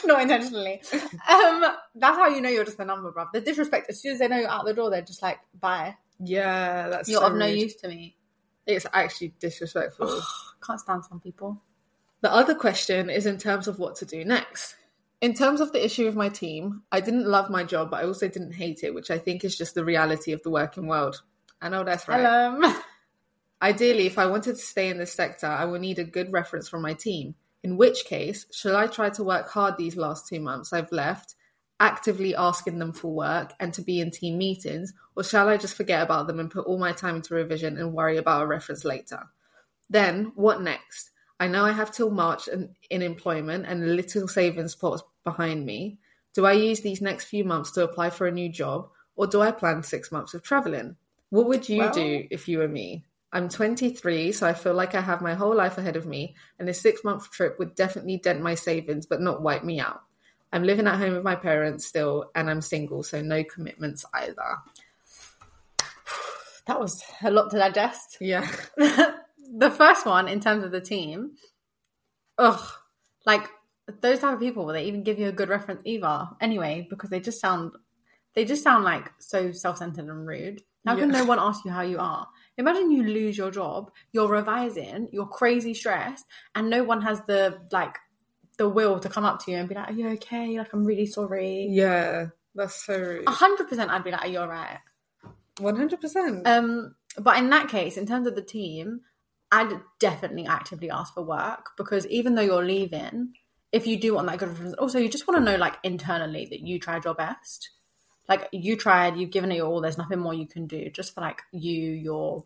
[0.04, 0.82] Not intentionally.
[1.28, 3.30] Um, that's how you know you're just a number, bruv.
[3.32, 5.96] The disrespect, as soon as they know you're out the door, they're just like, bye.
[6.20, 7.58] Yeah, that's You're so of no rude.
[7.58, 8.16] use to me.
[8.66, 10.20] It's actually disrespectful.
[10.66, 11.62] Can't stand some people.
[12.20, 14.74] The other question is in terms of what to do next.
[15.20, 18.06] In terms of the issue with my team, I didn't love my job, but I
[18.06, 21.22] also didn't hate it, which I think is just the reality of the working world.
[21.60, 22.20] I know that's right.
[22.20, 22.74] Hello.
[23.62, 26.68] Ideally, if I wanted to stay in this sector, I would need a good reference
[26.68, 27.34] from my team.
[27.64, 31.34] In which case, shall I try to work hard these last two months I've left,
[31.80, 35.76] actively asking them for work and to be in team meetings, or shall I just
[35.76, 38.84] forget about them and put all my time into revision and worry about a reference
[38.84, 39.24] later?
[39.90, 41.10] Then, what next?
[41.40, 45.66] I know I have till March in, in employment and a little savings pots behind
[45.66, 45.98] me.
[46.34, 49.40] Do I use these next few months to apply for a new job, or do
[49.40, 50.96] I plan six months of traveling?
[51.30, 53.04] What would you Well- do if you were me?
[53.30, 56.66] I'm 23, so I feel like I have my whole life ahead of me, and
[56.68, 60.00] a six month trip would definitely dent my savings but not wipe me out.
[60.50, 64.56] I'm living at home with my parents still, and I'm single, so no commitments either.
[66.66, 68.18] That was a lot to digest.
[68.20, 68.46] Yeah.
[68.76, 71.32] the first one, in terms of the team,
[72.36, 72.60] ugh,
[73.24, 73.48] like
[74.02, 76.28] those type of people, will they even give you a good reference either?
[76.42, 77.72] Anyway, because they just sound,
[78.34, 80.62] they just sound like so self-centered and rude.
[80.88, 81.20] How can Yeah.
[81.20, 82.26] no one ask you how you are?
[82.56, 86.24] Imagine you lose your job, you're revising, you're crazy stressed,
[86.54, 87.98] and no one has the like
[88.56, 90.58] the will to come up to you and be like, "Are you okay?
[90.58, 92.28] Like, I'm really sorry." Yeah.
[92.54, 93.28] That's so rude.
[93.28, 94.78] A hundred percent, I'd be like, "Are you alright?"
[95.60, 96.46] 100%.
[96.46, 99.02] Um, but in that case, in terms of the team,
[99.52, 103.34] I'd definitely actively ask for work because even though you're leaving,
[103.72, 106.46] if you do want that good reference, also you just want to know like internally
[106.50, 107.70] that you tried your best.
[108.28, 109.80] Like you tried, you've given it your all.
[109.80, 112.44] There's nothing more you can do, just for like you, your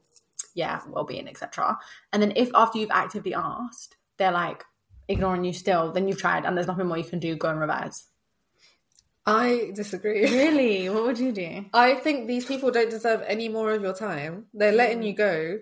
[0.55, 1.79] yeah, well being, etc.
[2.13, 4.65] And then if after you've actively asked, they're like
[5.09, 7.37] ignoring you still, then you've tried and there's nothing more you can do.
[7.37, 8.07] Go and revise.
[9.27, 10.23] I disagree.
[10.31, 11.65] Really, what would you do?
[11.73, 14.47] I think these people don't deserve any more of your time.
[14.53, 15.07] They're letting Mm.
[15.07, 15.59] you go.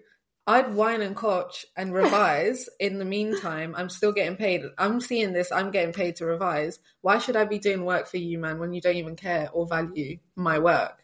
[0.47, 2.69] I'd whine and coach and revise.
[2.79, 4.63] In the meantime, I'm still getting paid.
[4.79, 5.53] I'm seeing this.
[5.53, 6.79] I'm getting paid to revise.
[7.03, 9.67] Why should I be doing work for you, man, when you don't even care or
[9.67, 10.99] value my work?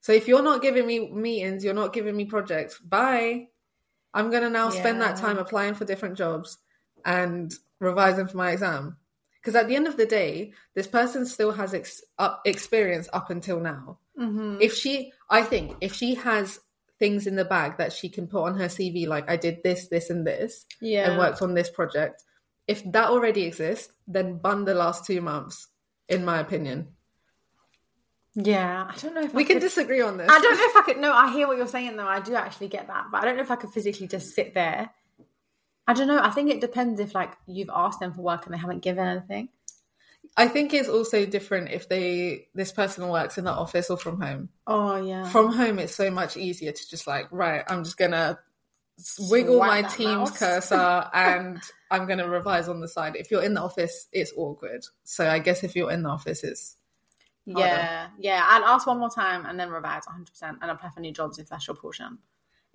[0.00, 2.78] So if you're not giving me meetings, you're not giving me projects.
[2.78, 3.48] Bye.
[4.14, 6.58] I'm gonna now spend that time applying for different jobs
[7.04, 8.96] and revising for my exam.
[9.34, 13.30] Because at the end of the day, this person still has ex- up experience up
[13.30, 14.62] until now Mm-hmm.
[14.62, 16.58] if she i think if she has
[16.98, 19.88] things in the bag that she can put on her cv like i did this
[19.88, 22.22] this and this Yeah, and worked on this project
[22.66, 25.68] if that already exists then bun the last two months
[26.08, 26.88] in my opinion
[28.38, 28.86] yeah.
[28.90, 30.76] I don't know if we I can could- disagree on this I don't know if
[30.76, 30.98] I could.
[30.98, 32.06] No, I hear what you're saying though.
[32.06, 34.52] I do actually get that, but I don't know if I could physically just sit
[34.52, 34.90] there.
[35.88, 36.20] I don't know.
[36.20, 39.06] I think it depends if like you've asked them for work and they haven't given
[39.06, 39.48] anything.
[40.36, 44.20] I think it's also different if they this person works in the office or from
[44.20, 45.28] home Oh yeah.
[45.30, 48.38] from home it's so much easier to just like right i'm just gonna
[49.18, 50.38] wiggle Swipe my team's mouse.
[50.38, 51.60] cursor and
[51.90, 55.38] i'm gonna revise on the side if you're in the office it's awkward so i
[55.38, 56.76] guess if you're in the office it's
[57.46, 58.44] yeah, yeah.
[58.44, 61.38] I'll ask one more time and then revise 100 percent and apply for new jobs
[61.38, 62.18] if that's your portion.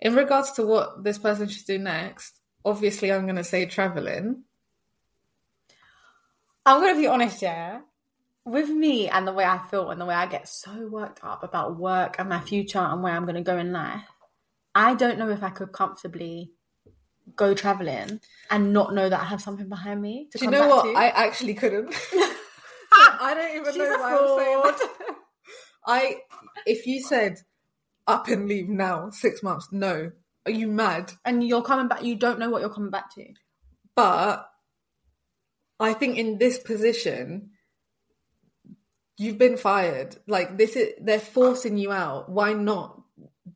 [0.00, 4.44] In regards to what this person should do next, obviously I'm going to say traveling.
[6.66, 7.80] I'm gonna be honest, yeah.
[8.44, 11.42] With me and the way I feel and the way I get so worked up
[11.44, 14.02] about work and my future and where I'm gonna go in life,
[14.74, 16.52] I don't know if I could comfortably
[17.36, 18.20] go traveling
[18.50, 20.28] and not know that I have something behind me.
[20.32, 20.84] To Do you know what?
[20.84, 20.92] to.
[20.92, 21.94] I actually couldn't.
[22.92, 24.74] I don't even She's know why I'm saying fraud.
[24.78, 25.16] that.
[25.86, 26.16] I,
[26.66, 27.38] if you said
[28.06, 30.10] up and leave now, six months, no.
[30.46, 31.12] Are you mad?
[31.24, 32.02] and you're coming back.
[32.02, 33.24] You don't know what you're coming back to.
[33.94, 34.48] But
[35.82, 37.50] I think in this position,
[39.16, 40.16] you've been fired.
[40.26, 42.28] Like this is they're forcing you out.
[42.30, 43.00] Why not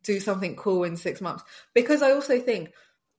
[0.03, 1.45] do something cool in six months?
[1.75, 2.73] Because I also think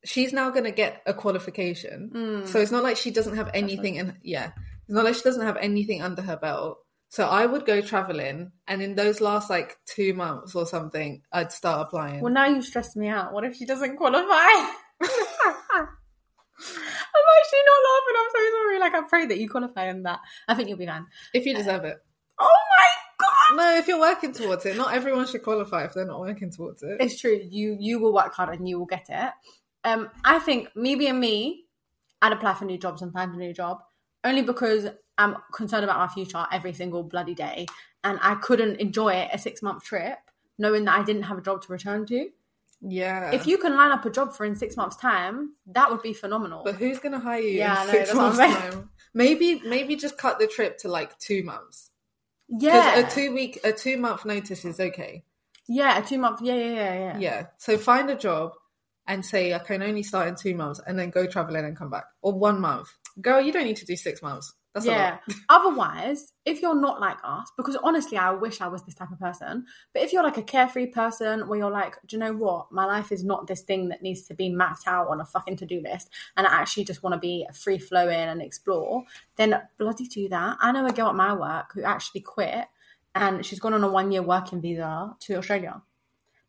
[0.06, 2.46] she's now going to get a qualification, hmm.
[2.46, 4.00] so it's not like she doesn't have anything.
[4.00, 4.52] And yeah,
[4.86, 6.80] it's not like she doesn't have anything under her belt.
[7.10, 11.52] So I would go traveling, and in those last like two months or something, I'd
[11.52, 12.22] start applying.
[12.22, 13.34] Well, now you stressed me out.
[13.34, 14.50] What if she doesn't qualify?
[16.60, 18.16] I'm actually not laughing.
[18.18, 18.80] I'm so sorry.
[18.80, 20.20] Like I pray that you qualify in that.
[20.48, 21.06] I think you'll be fine.
[21.34, 21.98] if you deserve it.
[22.40, 22.88] Oh my
[23.20, 23.58] god!
[23.58, 26.84] No, if you're working towards it, not everyone should qualify if they're not working towards
[26.84, 26.98] it.
[27.00, 27.40] It's true.
[27.50, 29.32] You you will work hard and you will get it.
[29.84, 31.66] Um, I think me being me,
[32.22, 33.80] I'd apply for new jobs and find a new job
[34.24, 37.66] only because I'm concerned about my future every single bloody day,
[38.04, 40.18] and I couldn't enjoy a six month trip
[40.58, 42.30] knowing that I didn't have a job to return to.
[42.82, 43.34] Yeah.
[43.34, 46.14] If you can line up a job for in six months' time, that would be
[46.14, 46.64] phenomenal.
[46.64, 48.90] but who's gonna hire you Yeah, in know, six months I'm time?
[49.14, 51.90] Maybe maybe just cut the trip to like two months.
[52.50, 55.24] yeah, Because a two week a two month notice is okay.
[55.68, 56.42] yeah, a two month.
[56.42, 57.20] Yeah, yeah, yeah, yeah.
[57.20, 57.46] Yeah.
[57.58, 58.52] So find a job
[59.08, 61.90] and say I can only start in two months and then go traveling and come
[61.90, 62.90] back, or one month.
[63.20, 64.54] Girl, you don't need to do six months.
[64.74, 65.18] That's yeah.
[65.50, 69.20] Otherwise, if you're not like us, because honestly, I wish I was this type of
[69.20, 69.66] person.
[69.94, 72.72] But if you're like a carefree person, where you're like, do you know what?
[72.72, 75.58] My life is not this thing that needs to be mapped out on a fucking
[75.58, 79.04] to do list, and I actually just want to be free flowing and explore.
[79.36, 80.58] Then bloody do that.
[80.62, 82.66] I know a girl at my work who actually quit,
[83.16, 85.82] and she's gone on a one year working visa to Australia.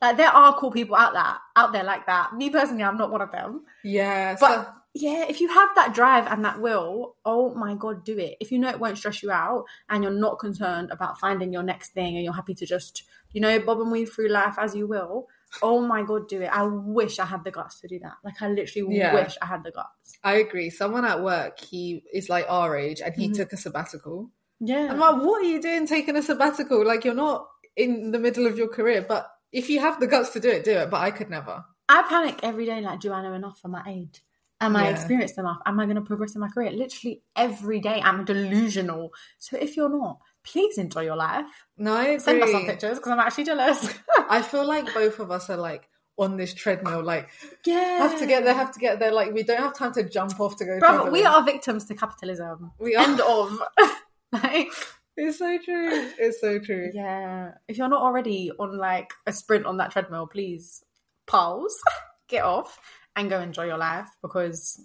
[0.01, 2.33] Like there are cool people out there, out there like that.
[2.35, 3.65] Me personally, I'm not one of them.
[3.83, 8.05] Yeah, But so- yeah, if you have that drive and that will, oh my god,
[8.05, 8.37] do it.
[8.41, 11.63] If you know it won't stress you out and you're not concerned about finding your
[11.63, 14.75] next thing and you're happy to just, you know, bob and weave through life as
[14.75, 15.29] you will,
[15.63, 16.51] oh my god, do it.
[16.53, 18.15] I wish I had the guts to do that.
[18.25, 19.15] Like I literally Yeah.
[19.15, 20.19] wish I had the guts.
[20.25, 20.71] I agree.
[20.71, 23.37] Someone at work, he is like our age, and he Mhm.
[23.37, 24.31] took a sabbatical.
[24.61, 24.89] Yeah.
[24.91, 26.85] I'm like, what are you doing taking a sabbatical?
[26.85, 30.31] Like you're not in the middle of your career, but if you have the guts
[30.31, 30.91] to do it, do it.
[30.91, 31.65] But I could never.
[31.89, 34.23] I panic every day like, do I know enough for my age?
[34.61, 34.91] Am I Yeah.
[34.91, 35.59] experienced enough?
[35.67, 36.71] Am I going to progress in my career?
[36.73, 39.13] Literally every day I'm delusional.
[39.39, 41.47] So if you're not, please enjoy your life.
[41.77, 42.19] No.
[42.19, 43.89] Send us some pictures because I'm actually jealous.
[44.29, 47.29] I feel like both of us are like on this treadmill, like
[47.65, 47.99] yeah.
[47.99, 49.13] have to get there, have to get there.
[49.13, 50.79] Like we don't have time to jump off to go.
[50.81, 51.13] Bro, traveling.
[51.13, 52.73] we are victims to capitalism.
[52.81, 53.05] We are.
[53.05, 53.63] End of.
[54.33, 54.69] like,
[55.17, 56.11] It's so true.
[56.19, 56.91] It's so true.
[56.93, 57.53] yeah.
[57.69, 60.83] If you're not already on like a sprint on that treadmill, please
[61.29, 61.77] pause,
[62.29, 62.81] get off,
[63.19, 64.81] and go enjoy your life because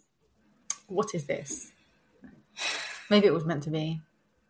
[0.87, 1.71] what is this?
[3.09, 4.01] Maybe it was meant to be.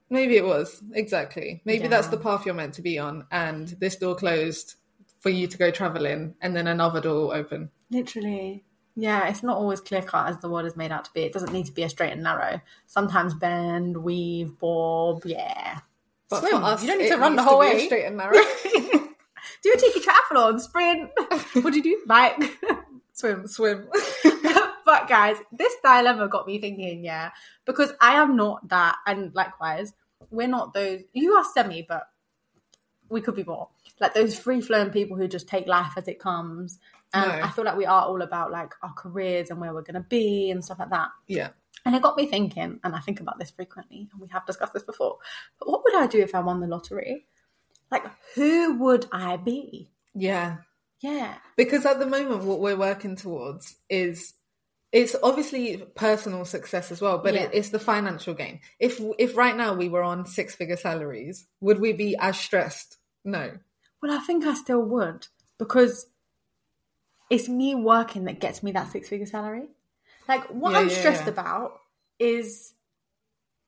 [0.09, 1.61] Maybe it was exactly.
[1.65, 4.75] Maybe that's the path you're meant to be on, and this door closed
[5.21, 7.71] for you to go traveling, and then another door will open.
[7.89, 8.63] Literally.
[8.95, 11.21] Yeah, it's not always clear cut as the world is made out to be.
[11.23, 12.61] It doesn't need to be a straight and narrow.
[12.85, 15.79] Sometimes bend, weave, bob, yeah.
[16.29, 16.51] But Swim.
[16.51, 17.85] for us, you don't need to run the whole way.
[17.85, 18.33] straight and narrow.
[19.63, 21.09] do a cheeky triathlon, sprint.
[21.63, 22.03] what do you do?
[22.05, 22.59] Bike,
[23.23, 23.47] swim.
[23.47, 23.87] Swim.
[24.85, 27.31] but guys, this dilemma got me thinking, yeah,
[27.65, 29.93] because I am not that, and likewise,
[30.29, 31.01] we're not those.
[31.13, 32.03] You are semi, but
[33.09, 36.19] we could be more like those free flowing people who just take life as it
[36.19, 36.79] comes.
[37.13, 37.45] And No.
[37.45, 40.07] I feel like we are all about like our careers and where we're going to
[40.09, 41.09] be and stuff like that.
[41.27, 41.49] yeah.
[41.85, 44.73] And it got me thinking, and I think about this frequently, and we have discussed
[44.73, 45.17] this before.
[45.59, 47.25] But what would I do if I won the lottery?
[47.91, 48.05] Like,
[48.35, 49.91] who would I be?
[50.15, 50.57] Yeah.
[51.03, 51.35] Yeah.
[51.57, 54.33] Because at the moment, what we're working towards is
[54.91, 57.43] it's obviously personal success as well, but Yeah.
[57.43, 58.61] it, it's the financial gain.
[58.79, 62.97] If if right now we were on six figure salaries, would we be as stressed?
[63.25, 63.57] No.
[64.01, 66.07] Well, I think I still would because
[67.29, 69.67] it's me working that gets me that six figure salary.
[70.27, 71.79] Like, what Yeah, I'm yeah, stressed about
[72.19, 72.73] is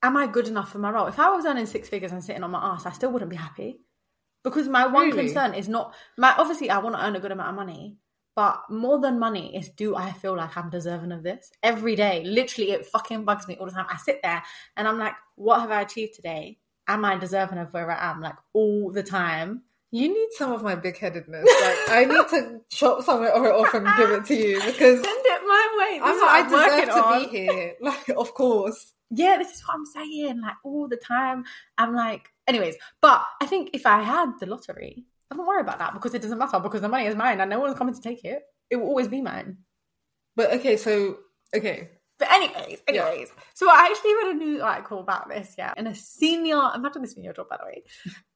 [0.01, 1.07] am I good enough for my role?
[1.07, 3.35] If I was earning six figures and sitting on my ass, I still wouldn't be
[3.37, 3.81] happy
[4.45, 5.23] because my one Really?
[5.25, 7.97] concern is not my obviously, I want to earn a good amount of money.
[8.35, 12.23] But more than money is do I feel like I'm deserving of this every day?
[12.25, 13.87] Literally, it fucking bugs me all the time.
[13.89, 14.43] I sit there
[14.75, 16.59] and I'm like, what have I achieved today?
[16.87, 18.21] Am I deserving of where I am?
[18.21, 19.63] Like all the time.
[19.91, 21.45] You need some of my big headedness.
[21.45, 25.01] Like I need to chop some of it off and give it to you because
[25.03, 25.99] Send it my way.
[25.99, 27.19] This I'm, is what I deserve to on.
[27.23, 27.73] be here.
[27.81, 28.93] Like, of course.
[29.11, 30.41] Yeah, this is what I'm saying.
[30.41, 31.45] Like all the time.
[31.77, 32.75] I'm like, anyways.
[33.01, 36.21] But I think if I had the lottery, I don't worry about that because it
[36.21, 38.41] doesn't matter because the money is mine and no one's coming to take it.
[38.69, 39.59] It will always be mine.
[40.35, 41.17] But okay, so
[41.55, 43.05] okay, But anyways, Yeah.
[43.07, 43.31] anyways.
[43.53, 45.73] So I actually read a news article about this, yeah.
[45.77, 47.83] And a senior, imagine this being your job, by the way.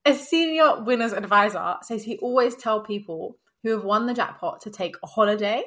[0.09, 4.71] A senior winner's advisor says he always tell people who have won the jackpot to
[4.71, 5.61] take a holiday.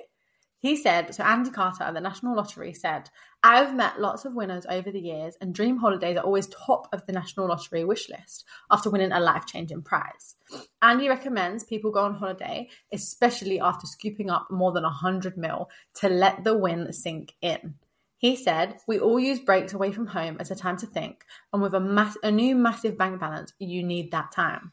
[0.59, 3.09] He said, so Andy Carter at the National Lottery said,
[3.45, 7.07] I've met lots of winners over the years, and dream holidays are always top of
[7.07, 10.35] the National Lottery wish list after winning a life changing prize.
[10.83, 16.09] Andy recommends people go on holiday, especially after scooping up more than 100 mil, to
[16.09, 17.77] let the win sink in.
[18.23, 21.61] He said, We all use breaks away from home as a time to think, and
[21.61, 24.71] with a, mass- a new massive bank balance, you need that time.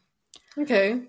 [0.56, 1.02] okay.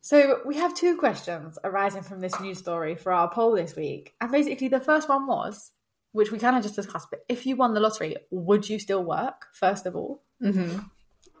[0.00, 4.12] So we have two questions arising from this news story for our poll this week.
[4.20, 5.70] And basically the first one was,
[6.12, 9.02] which we kind of just discussed, but if you won the lottery, would you still
[9.04, 9.46] work?
[9.54, 10.22] First of all.
[10.42, 10.78] hmm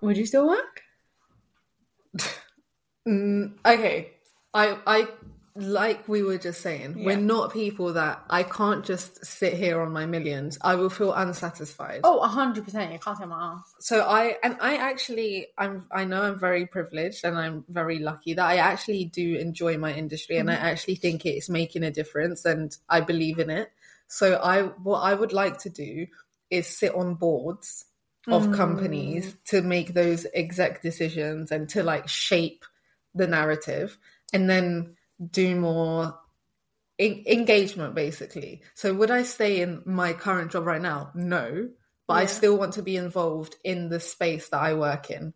[0.00, 0.82] Would you still work?
[3.06, 4.12] Mm, okay,
[4.54, 5.08] I I
[5.56, 7.06] like we were just saying, Yeah.
[7.06, 10.58] we're not people that I can't just sit here on my millions.
[10.60, 12.00] I will feel unsatisfied.
[12.02, 12.92] Oh, 100%.
[12.92, 13.74] You can't say my ass.
[13.78, 18.34] So I and I actually I'm I know I'm very privileged and I'm very lucky
[18.34, 22.44] that I actually do enjoy my industry and I actually think it's making a difference
[22.44, 23.70] and I believe in it.
[24.08, 26.06] So I what I would like to do
[26.50, 27.84] is sit on boards
[28.26, 28.54] of Mm.
[28.56, 32.64] companies to make those exec decisions and to like shape
[33.14, 33.98] the narrative
[34.32, 34.96] and then
[35.30, 36.18] do more
[36.98, 38.62] en- engagement basically.
[38.74, 41.10] So would I stay in my current job right now?
[41.14, 41.68] No,
[42.06, 45.34] but I still want to be involved in the space that I work in,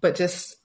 [0.00, 0.56] but just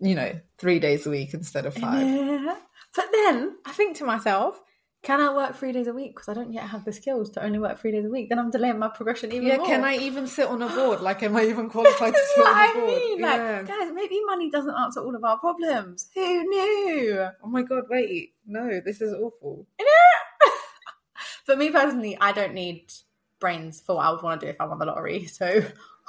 [0.00, 2.06] you know, three days a week instead of five.
[2.06, 2.56] Yeah.
[2.96, 4.60] But then I think to myself,
[5.02, 6.14] can I work three days a week?
[6.14, 8.28] Because I don't yet have the skills to only work three days a week.
[8.28, 9.66] Then I'm delaying my progression even Yeah, more.
[9.66, 11.00] can I even sit on a board?
[11.00, 12.86] Like, am I even qualified to sit what on a board?
[12.86, 13.20] mean.
[13.22, 13.62] Like, yeah.
[13.62, 16.10] guys, maybe money doesn't answer all of our problems.
[16.14, 17.26] Who knew?
[17.42, 18.34] Oh my god, wait.
[18.46, 19.66] No, this is awful.
[21.46, 22.92] For me personally, I don't need
[23.40, 25.62] brains for what I would want to do if I won the lottery, so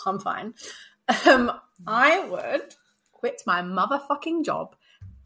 [0.05, 0.53] I'm fine.
[1.27, 1.51] Um,
[1.87, 2.75] I would
[3.13, 4.75] quit my motherfucking job.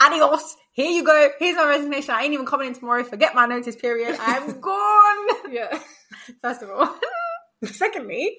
[0.02, 0.56] Adios.
[0.76, 1.30] Here you go.
[1.40, 2.14] Here's my resignation.
[2.14, 3.06] I ain't even coming in tomorrow.
[3.06, 4.18] Forget my notice period.
[4.20, 5.28] I'm gone.
[5.50, 5.80] Yeah.
[6.42, 7.00] First of all.
[7.64, 8.36] Secondly,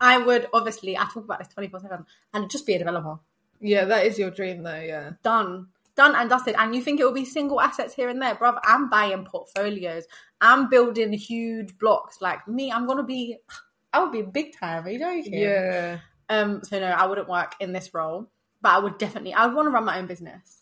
[0.00, 3.18] I would obviously, I talk about this 24 7 and just be a developer.
[3.60, 5.10] Yeah, that is your dream though, yeah.
[5.22, 5.66] Done.
[5.96, 6.54] Done and dusted.
[6.58, 8.58] And you think it will be single assets here and there, bruv?
[8.64, 10.04] I'm buying portfolios.
[10.40, 12.22] I'm building huge blocks.
[12.22, 13.36] Like me, I'm gonna be
[13.92, 15.34] I would be big time, are you joking?
[15.34, 15.98] Yeah.
[16.30, 18.30] Um, so no, I wouldn't work in this role.
[18.62, 20.59] But I would definitely I would want to run my own business.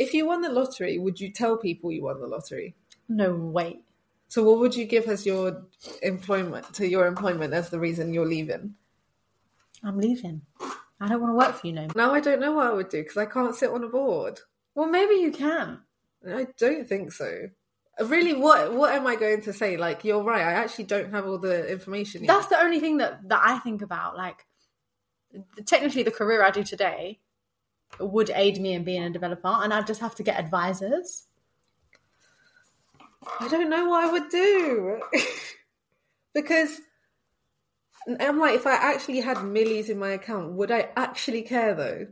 [0.00, 2.74] If you won the lottery, would you tell people you won the lottery?
[3.06, 3.80] No way.
[4.28, 5.66] So what would you give as your
[6.02, 8.76] employment to your employment as the reason you're leaving?
[9.84, 10.40] I'm leaving.
[11.00, 11.90] I don't want to work for you no more.
[11.94, 14.40] Now I don't know what I would do because I can't sit on a board.
[14.74, 15.80] Well maybe you can.
[16.26, 17.48] I don't think so.
[18.00, 19.76] Really, what what am I going to say?
[19.76, 20.40] Like, you're right.
[20.40, 22.24] I actually don't have all the information.
[22.24, 22.28] Yet.
[22.28, 24.16] That's the only thing that, that I think about.
[24.16, 24.46] Like,
[25.66, 27.20] technically, the career I do today
[27.98, 31.26] would aid me in being a developer, and I'd just have to get advisors.
[33.40, 35.00] I don't know what I would do
[36.34, 36.80] because
[38.18, 42.06] I'm like, if I actually had millies in my account, would I actually care though?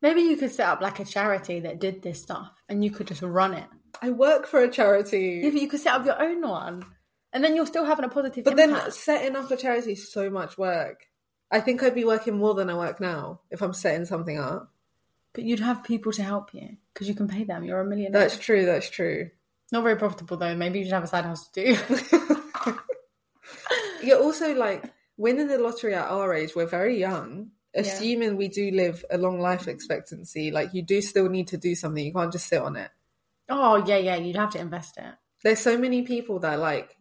[0.00, 3.08] Maybe you could set up like a charity that did this stuff, and you could
[3.08, 3.66] just run it.
[4.00, 6.84] I work for a charity, If you could set up your own one,
[7.32, 10.30] and then you're still having a positive but then setting up a charity is so
[10.30, 11.06] much work.
[11.50, 14.70] I think I'd be working more than I work now if I'm setting something up.
[15.34, 17.64] But you'd have people to help you because you can pay them.
[17.64, 18.20] You're a millionaire.
[18.20, 18.66] That's true.
[18.66, 19.30] That's true.
[19.72, 20.56] not very profitable though.
[20.56, 21.76] Maybe you should have a side hustle too.
[24.02, 24.84] You're also like
[25.16, 26.52] winning the lottery at our age.
[26.54, 27.50] We're very young.
[27.74, 31.74] Assuming we do live a long life expectancy, like you do still need to do
[31.74, 32.04] something.
[32.04, 32.90] You can't just sit on it.
[33.48, 34.16] oh yeah, yeah.
[34.16, 35.14] You'd have to invest it.
[35.44, 36.96] There's so many people that like.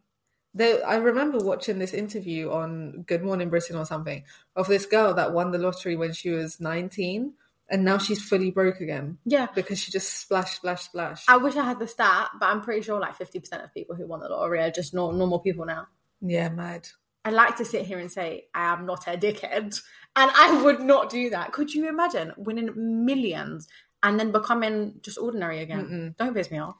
[0.59, 4.23] I remember watching this interview on Good Morning Britain or something
[4.55, 7.33] of this girl that won the lottery when she was 19,
[7.69, 9.47] and now she's fully broke again Yeah.
[9.53, 11.23] because she just splash, splash, splash.
[11.27, 14.08] I wish I had the stat, but I'm pretty sure like 50% of people who
[14.08, 15.88] won the lottery are just nor- normal people now.
[16.21, 16.88] yeah, mad.
[17.25, 19.77] I like to sit here and say, I am not a dickhead.
[20.15, 21.51] And I would not do that.
[21.51, 22.71] Could you imagine winning
[23.06, 23.67] millions
[24.01, 26.15] and then becoming just ordinary again?
[26.17, 26.77] Don't piss me off.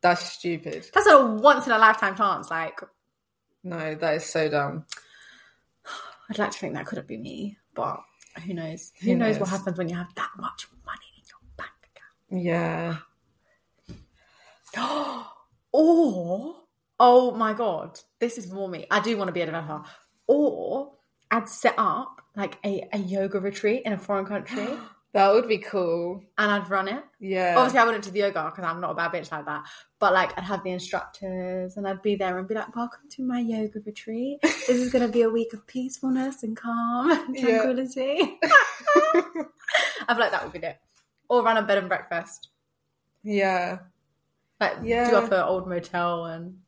[0.00, 0.86] That's stupid.
[0.94, 2.48] That's a once in a lifetime chance.
[2.48, 2.80] Like,
[3.64, 4.86] No, that is so dumb.
[6.30, 8.00] I'd like to think that could have been me, but
[8.40, 8.92] who knows?
[9.00, 9.38] Who, Who knows?
[9.38, 12.42] what happens when you have that much money in your bank account?
[12.44, 12.96] Yeah.
[15.72, 16.56] or,
[16.98, 18.86] oh my God, this is more me.
[18.90, 19.82] I do want to be a developer.
[20.26, 20.92] Or
[21.30, 24.68] I'd set up like a, a yoga retreat in a foreign country
[25.14, 26.22] That would be cool.
[26.38, 27.04] and I'd run it.
[27.20, 27.54] Yeah.
[27.58, 29.64] Obviously, I wouldn't do the yoga because I'm not a bad bitch like that.
[29.98, 33.22] But like, I'd have the instructors and I'd be there and be like, "Welcome to
[33.22, 34.38] my yoga retreat.
[34.42, 37.44] This is going to be a week of peacefulness and calm and Yeah.
[37.44, 40.78] tranquility." I feel like that would be it.
[41.28, 42.48] Or run a bed and breakfast.
[43.22, 43.78] yeah.
[44.60, 45.10] Like, Yeah.
[45.10, 46.58] do up an old motel and.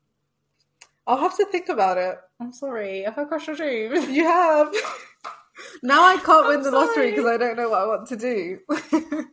[1.07, 2.19] I'll have to think about it.
[2.41, 4.09] I'm sorry I've crushed your dreams.
[4.09, 4.69] You have.
[5.83, 8.17] now I can't win I'm the lottery because I don't know what I want to
[8.17, 8.59] do.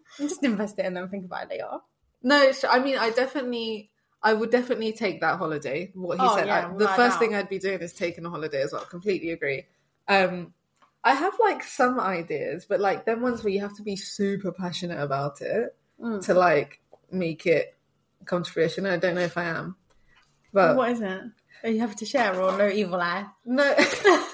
[0.20, 1.78] Just invest it and then think about it later.
[2.24, 3.90] no, I mean, I definitely,
[4.22, 5.92] I would definitely take that holiday.
[5.96, 6.48] What he Oh, said.
[6.48, 7.20] yeah, I- the first doubt.
[7.20, 8.86] thing I'd be doing is taking a holiday as well.
[8.86, 9.66] Completely agree.
[10.08, 10.54] Um,
[11.04, 14.52] I have like some ideas, but like them ones where you have to be super
[14.52, 16.24] passionate about it Mm.
[16.26, 16.80] to like
[17.12, 17.76] make it
[18.26, 18.86] come to fruition.
[18.88, 19.76] I don't know if I am,
[20.54, 21.22] but what is it?
[21.64, 23.26] Are you happy to share or no evil eye?
[23.46, 23.76] No.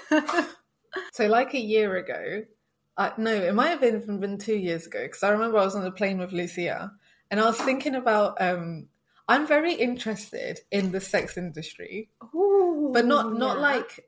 [1.12, 2.44] so, like a year ago,
[2.98, 5.76] uh, no, it might have been been two years ago because I remember I was
[5.76, 6.92] on the plane with Lucia,
[7.32, 8.42] and I was thinking about.
[8.42, 8.88] Um,
[9.30, 14.08] I'm very interested in the sex industry, Ooh, but not not like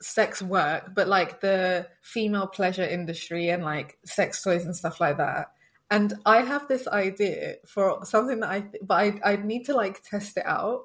[0.00, 5.16] sex work, but like the female pleasure industry and like sex toys and stuff like
[5.16, 5.48] that.
[5.90, 10.02] And I have this idea for something that I, but I I need to like
[10.02, 10.82] test it out.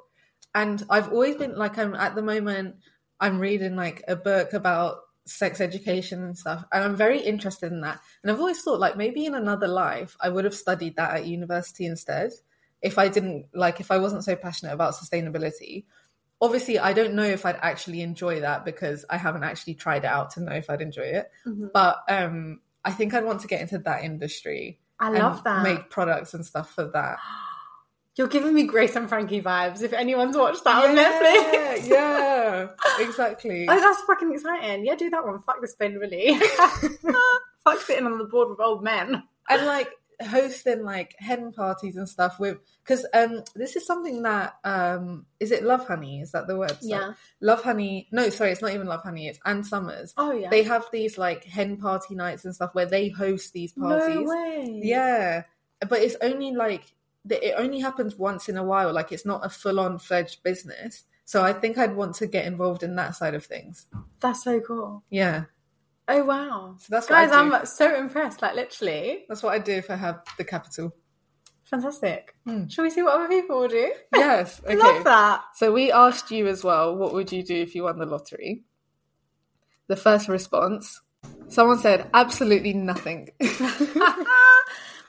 [0.55, 2.75] And I've always been like I'm at the moment
[3.19, 7.81] I'm reading like a book about sex education and stuff, and I'm very interested in
[7.81, 7.99] that.
[8.21, 11.25] And I've always thought like maybe in another life I would have studied that at
[11.25, 12.31] university instead,
[12.81, 15.85] if I didn't like if I wasn't so passionate about sustainability.
[16.41, 20.07] Obviously, I don't know if I'd actually enjoy that because I haven't actually tried it
[20.07, 21.31] out to know if I'd enjoy it.
[21.45, 21.71] Mhm.
[21.71, 24.81] But um, I think I'd want to get into that industry.
[24.99, 25.63] I love that.
[25.63, 27.17] Make products and stuff for that.
[28.15, 29.81] You're giving me Grace and Frankie vibes.
[29.81, 32.42] If anyone's watched that on Netflix, yeah,
[32.99, 33.65] exactly.
[33.69, 34.85] Oh, that's fucking exciting.
[34.85, 35.41] Yeah, do that one.
[35.41, 36.37] Fuck this Ben really.
[37.63, 39.23] Fuck sitting on the board with old men.
[39.49, 39.89] and like
[40.29, 45.51] hosting like hen parties and stuff with because um this is something that um is
[45.51, 47.13] it Lovehoney is that the website Yeah.
[47.41, 50.49] Lovehoney no sorry it's not even Lovehoney it's ann summers Oh yeah.
[50.49, 54.23] they have these like hen party nights and stuff where they host these parties no
[54.23, 54.79] way.
[54.83, 55.43] yeah
[55.89, 56.93] but it's only like
[57.29, 61.41] it only happens once in a while like it's not a full-on fledged business so
[61.43, 63.87] i think i'd want to get involved in that side of things
[64.19, 65.03] That's so cool.
[65.09, 65.45] yeah
[66.05, 66.75] Oh wow.
[66.79, 67.53] so that's what Guys, I do.
[67.53, 68.41] I'm so impressed.
[68.41, 70.93] Like literally, that's what i do if i have the capital
[71.63, 72.35] fantastic.
[72.45, 72.67] Hmm.
[72.67, 73.93] Shall we see what other people will do?
[74.13, 75.43] yes okay Love that.
[75.55, 78.63] So we asked you as well, what would you do if you won the lottery?
[79.87, 81.01] The first response,
[81.47, 83.29] someone said, absolutely nothing.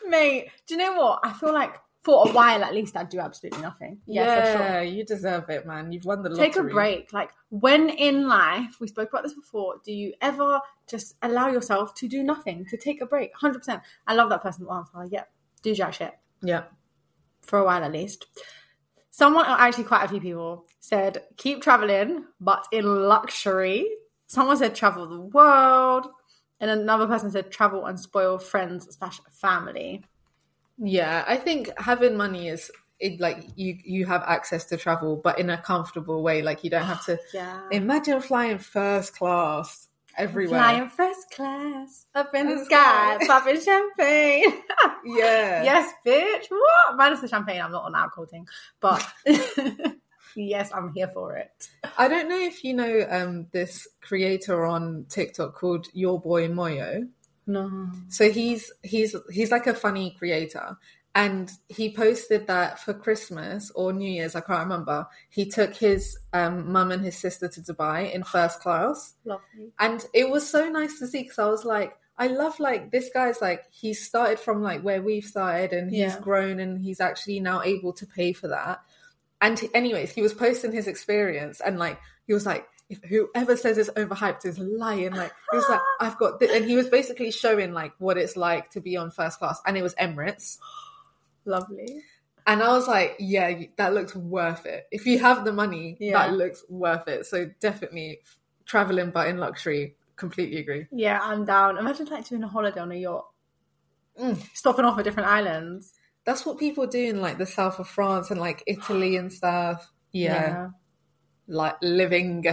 [0.08, 1.20] Mate, do you know what?
[1.24, 1.74] I feel like
[2.04, 3.98] for a while at least I'd do absolutely nothing.
[4.06, 4.82] Yeah, for sure.
[4.82, 5.90] you deserve it, man.
[5.90, 6.46] You've won the lottery.
[6.46, 7.12] Take a break.
[7.14, 11.94] Like when in life, we spoke about this before, do you ever just allow yourself
[11.94, 13.34] to do nothing, to take a break?
[13.34, 13.80] 100%.
[14.06, 15.08] I love that person will answer.
[15.10, 15.24] Yeah,
[15.62, 16.12] do jack shit.
[16.42, 16.64] Yeah.
[17.40, 18.26] For a while at least.
[19.10, 23.88] Someone, or actually quite a few people, said keep traveling, but in luxury.
[24.26, 26.08] Someone said travel the world.
[26.60, 30.04] And another person said travel and spoil friends slash family.
[30.78, 32.70] Yeah, I think having money is
[33.00, 36.42] it like you you have access to travel, but in a comfortable way.
[36.42, 37.60] Like you don't have to Yeah.
[37.70, 40.60] imagine flying first class everywhere.
[40.60, 43.18] Flying first class up in the sky.
[43.26, 44.44] popping champagne.
[45.04, 45.62] Yeah.
[45.62, 46.46] yes, bitch.
[46.50, 46.96] What?
[46.96, 47.60] Minus the champagne.
[47.60, 48.48] I'm not on alcohol thing,
[48.80, 49.06] but
[50.34, 51.68] yes, I'm here for it.
[51.98, 57.08] I don't know if you know um this creator on TikTok called Your Boy Moyo.
[57.46, 57.90] No.
[58.08, 60.76] So he's he's he's like a funny creator,
[61.14, 65.06] and he posted that for Christmas or New Year's, I can't remember.
[65.28, 69.72] He took his um, mum and his sister to Dubai in first class, Lovely.
[69.78, 73.10] and it was so nice to see because I was like, I love like this
[73.12, 76.20] guy's like he started from like where we've started, and he's Yeah.
[76.20, 78.80] grown, and he's actually now able to pay for that.
[79.40, 82.66] And he- anyways, he was posting his experience, and like he was like.
[82.90, 85.12] If whoever says it's overhyped is lying.
[85.12, 88.36] Like he was like, I've got, thi-, and he was basically showing like what it's
[88.36, 90.58] like to be on first class, and it was Emirates.
[91.44, 92.02] Lovely.
[92.46, 94.86] And I was like, yeah, that looks worth it.
[94.90, 96.12] If you have the money, Yeah.
[96.26, 97.24] that looks worth it.
[97.24, 98.20] So definitely
[98.66, 99.96] traveling, but in luxury.
[100.16, 100.86] Completely agree.
[100.92, 101.76] Yeah, I'm down.
[101.78, 103.26] Imagine like doing a holiday on a yacht,
[104.20, 104.40] Mm.
[104.54, 105.92] stopping off at different islands.
[106.24, 109.90] That's what people do in like the south of France and like Italy and stuff.
[110.12, 110.68] Yeah,
[111.48, 112.44] like living.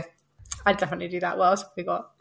[0.66, 1.38] I'd definitely do that.
[1.38, 2.12] What else have we got?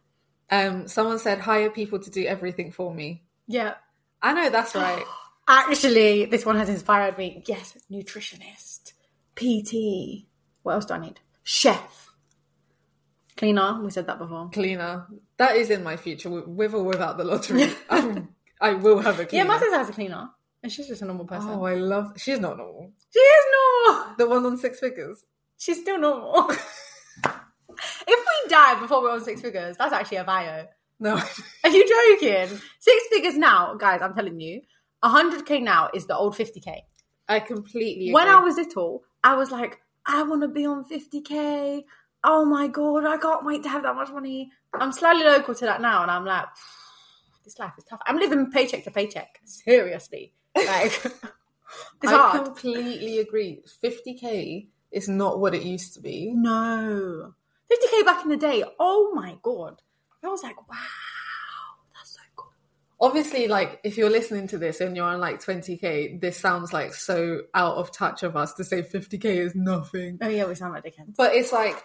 [0.51, 3.23] Um, someone said hire people to do everything for me.
[3.47, 3.75] Yeah.
[4.23, 5.05] I know that's right.
[5.49, 7.43] Actually, this one has inspired me.
[7.47, 8.93] Yes, nutritionist,
[9.37, 10.27] PT.
[10.63, 11.21] What else do I need?
[11.43, 12.11] Chef,
[13.37, 13.81] cleaner.
[13.83, 14.51] We said that before.
[14.53, 15.07] Cleaner.
[15.39, 17.71] That is in my future, with- or without the lottery.
[17.89, 18.29] I'm,
[18.61, 19.45] I will have a cleaner.
[19.45, 20.29] Yeah, my sister has a cleaner,
[20.63, 21.49] and she's just a normal person.
[21.51, 22.13] oh, I love.
[22.17, 22.93] She's not normal.
[23.13, 23.45] She is
[23.87, 24.15] normal.
[24.19, 25.25] The one on six figures.
[25.59, 26.53] She's still normal.
[28.51, 30.67] if we die before we're on six figures, that's actually a bio.
[30.99, 31.15] No,
[31.65, 32.59] Are you joking?
[32.79, 34.03] Six figures now, guys.
[34.03, 34.61] I'm telling you,
[35.03, 36.85] hundred k now is the old fifty k.
[37.29, 38.13] I completely.
[38.13, 38.37] When agree.
[38.37, 41.85] I was little, I was like, I want to be on 50k.
[42.25, 44.51] Oh my god, I can't wait to have that much money.
[44.75, 46.47] I'm slightly local to that now, and I'm like,
[47.45, 48.01] this life is tough.
[48.07, 49.41] I'm living paycheck to paycheck.
[49.45, 51.01] Seriously, like
[52.03, 52.45] I hard.
[52.45, 53.63] completely agree.
[53.83, 56.33] 50k is not what it used to be.
[56.35, 57.35] No,
[57.73, 58.65] 50k back in the day.
[58.79, 59.81] Oh my god,
[60.25, 60.77] I was like, wow,
[61.95, 62.51] that's so cool.
[63.01, 66.95] Obviously, like if you're listening to this and you're on like 20k, this sounds like
[66.95, 70.19] so out of touch of us to say 50k is nothing.
[70.21, 71.15] Oh yeah, we sound like dickheads.
[71.17, 71.83] But it's like,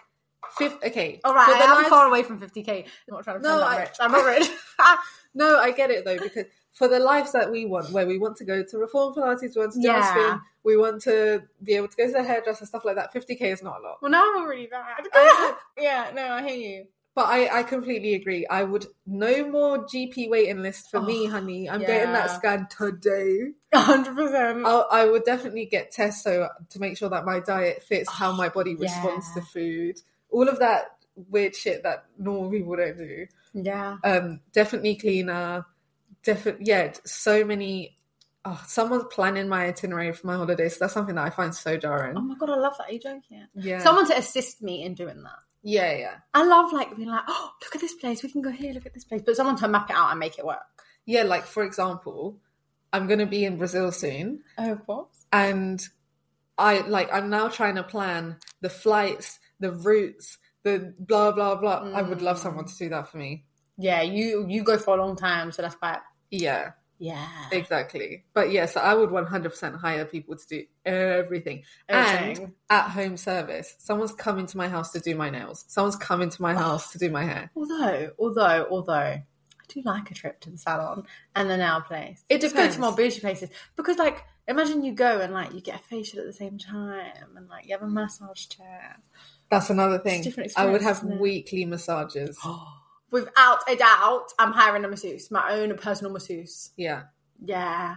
[0.58, 1.20] fif- okay.
[1.24, 2.68] All right, I'm lives- far away from 50k.
[2.84, 3.96] I'm not trying to No, I'm I- rich.
[4.00, 4.48] I'm not rich.
[5.38, 6.46] No, I get it though because
[6.76, 9.60] for the lives that we want, where we want to go to reform Pilates, we
[9.60, 9.96] want to do Yeah.
[9.96, 13.14] our swim, we want to be able to go to the hairdresser, stuff like that.
[13.14, 13.98] 50k is not a lot.
[14.02, 15.06] well, now I'm really bad.
[15.78, 16.86] yeah, no, I hear you.
[17.14, 18.46] But I, I completely agree.
[18.46, 21.66] I would no more GP waiting list for me, Oh, honey.
[21.70, 22.36] I'm getting that yeah.
[22.38, 23.52] scan today.
[23.72, 24.66] hundred percent.
[24.66, 28.32] I'll, I would definitely get tests so to make sure that my diet fits how
[28.32, 29.40] my body responds yeah.
[29.40, 30.02] to food.
[30.30, 30.96] All of that
[31.30, 33.26] weird shit that normal people don't do.
[33.54, 33.96] Yeah.
[34.04, 35.64] Um, definitely cleaner.
[36.26, 36.92] Definitely, yeah.
[37.04, 37.96] So many.
[38.44, 40.68] oh, someone's planning my itinerary for my holiday.
[40.68, 42.16] So that's something that I find so jarring.
[42.16, 42.88] Oh my god, I love that.
[42.88, 43.46] Are you joking?
[43.54, 43.78] yeah.
[43.78, 45.38] Someone to assist me in doing that.
[45.62, 46.14] yeah, yeah.
[46.34, 48.22] I love like being like, oh, look at this place.
[48.22, 48.72] We can go here.
[48.74, 49.22] Look at this place.
[49.24, 50.58] But someone to map it out and make it work.
[51.06, 52.38] Yeah, like for example,
[52.92, 54.42] I'm gonna be in Brazil soon.
[54.58, 55.26] Oh, of course.
[55.32, 55.80] and
[56.58, 61.90] I like I'm now trying to plan the flights, the routes, the blah blah blah.
[61.94, 62.42] I would love Mm.
[62.42, 63.44] someone to do that for me.
[63.76, 65.98] Yeah, you you go for a long time, so that's quite.
[66.30, 67.28] Yeah, Yeah.
[67.52, 68.24] exactly.
[68.34, 71.62] But yes, I would 100% hire people to do everything.
[71.88, 72.44] Everything.
[72.44, 75.64] And at home service, someone's coming to my house to do my nails.
[75.68, 77.50] Someone's coming to my house to do my hair.
[77.54, 79.24] Although, although, although, I
[79.68, 81.04] do like a trip to the salon
[81.34, 82.24] and the nail place.
[82.28, 82.76] It Just go depends.
[82.76, 86.20] to more bougie places because, like, imagine you go and like you get a facial
[86.20, 88.96] at the same time and like you have a massage chair.
[89.50, 90.22] That's another thing.
[90.22, 92.38] different I would have weekly massages.
[93.10, 96.70] Without a doubt, I'm hiring a masseuse, my own personal masseuse.
[96.76, 97.04] Yeah.
[97.44, 97.96] Yeah.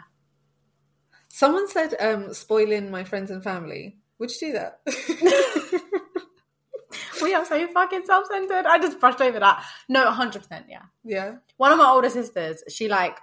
[1.27, 3.97] Someone said um spoiling my friends and family.
[4.19, 4.79] Would you do that?
[7.21, 8.65] We are so fucking self-centered.
[8.65, 9.63] I just brushed over that.
[9.87, 10.65] No, hundred percent.
[10.69, 10.83] Yeah.
[11.03, 11.35] yeah.
[11.57, 13.17] one of my older sisters, she like,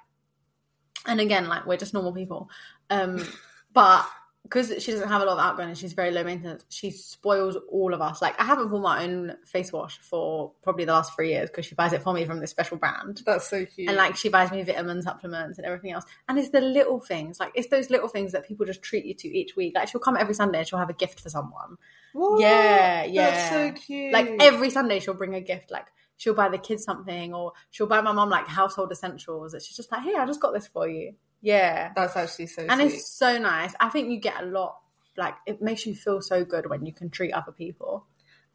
[1.07, 2.51] and again, like we're just normal people,
[2.91, 3.25] um,
[3.73, 4.07] but
[4.49, 7.57] because she doesn't have a lot of outgoing and she's very low maintenance, she spoils
[7.69, 8.23] all of us.
[8.23, 11.67] Like I haven't bought my own face wash for probably the last three years because
[11.67, 13.23] she buys it for me from this special brand.
[13.27, 13.89] That's so cute.
[13.89, 16.05] And like she buys me vitamin supplements and everything else.
[16.29, 19.15] And it's the little things, like it's those little things that people just treat you
[19.15, 19.75] to each week.
[19.75, 21.77] Like she'll come every Sunday and she'll have a gift for someone.
[22.13, 22.41] What?
[22.41, 24.13] Yeah, That's so cute.
[24.13, 25.73] Like every Sunday she'll bring a gift.
[25.73, 25.87] Like
[26.17, 29.57] she'll buy the kids something or she'll buy my mom like household essentials.
[29.59, 31.15] She's just like, hey, I just got this for you.
[31.41, 31.93] Yeah.
[31.95, 32.95] That's actually so And sweet.
[32.95, 33.75] it's so nice.
[33.81, 34.79] I think you get a lot.
[35.17, 38.07] Like it makes you feel so good when you can treat other people.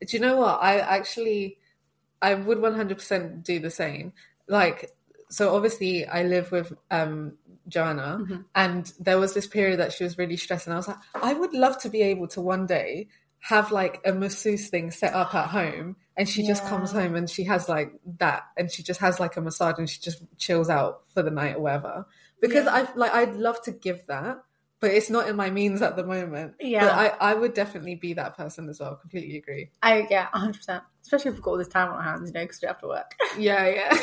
[0.06, 0.60] Do you know what?
[0.62, 1.58] I actually,
[2.22, 4.14] I would 100% do the same.
[4.48, 4.92] Like,
[5.30, 8.46] so obviously I live with um, Joanna, Mhm.
[8.56, 11.34] and there was this period that she was really stressed, and I was like, I
[11.34, 13.08] would love to be able to one day
[13.40, 17.30] have like a masseuse thing set up at home, and she just comes home and
[17.30, 20.70] she has like that, and she just has like a massage, and she just chills
[20.70, 22.06] out for the night or whatever.
[22.42, 22.88] Because Yeah.
[22.94, 24.40] I like, I'd love to give that.
[24.82, 26.56] But it's not in my means at the moment.
[26.60, 26.86] Yeah.
[26.86, 28.96] But I, I would definitely be that person as well.
[28.96, 29.70] Completely agree.
[29.84, 30.84] I yeah, hundred percent.
[31.04, 32.80] Especially if we've got all this time on our hands, you know, because we have
[32.80, 33.16] to work.
[33.38, 33.98] Yeah, yeah.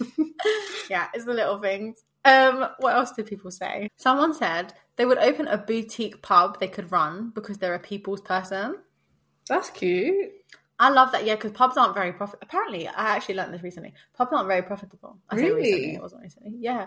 [0.88, 2.04] yeah, it's the little things.
[2.24, 3.88] Um, what else did people say?
[3.96, 8.20] Someone said they would open a boutique pub they could run because they're a people's
[8.20, 8.76] person.
[9.48, 10.30] That's cute.
[10.78, 12.38] I love that, yeah, because pubs aren't very profit.
[12.40, 13.92] Apparently, I actually learned this recently.
[14.16, 15.18] Pubs aren't very profitable.
[15.28, 15.56] I say Really?
[15.62, 16.52] recently, it wasn't recently.
[16.58, 16.86] Yeah,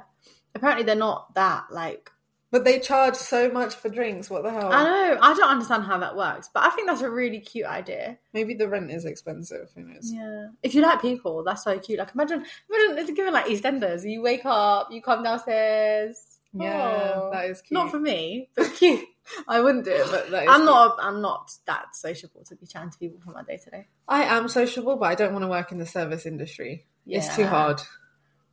[0.55, 2.11] apparently they're not that like.
[2.51, 4.29] But they charge so much for drinks.
[4.29, 4.71] What the hell?
[4.71, 5.17] I know.
[5.21, 8.19] I don't understand how that works, but I think that's a really cute idea.
[8.31, 9.71] Maybe the rent is expensive.
[9.75, 10.11] Who knows?
[10.13, 11.97] Yeah, if you like people, that's so cute.
[11.97, 14.07] Like imagine, imagine it's given like EastEnders.
[14.07, 16.19] You wake up, you come downstairs.
[16.53, 17.31] Yeah, Oh.
[17.33, 17.71] that is cute.
[17.73, 19.03] Not for me, but cute.
[19.47, 20.65] I wouldn't do it, but that is I'm cute.
[20.65, 20.97] not.
[21.01, 23.87] I'm not that sociable to be chatting to people for my day to day.
[24.07, 26.85] I am sociable, but I don't want to work in the service industry.
[27.07, 27.81] It's too hard.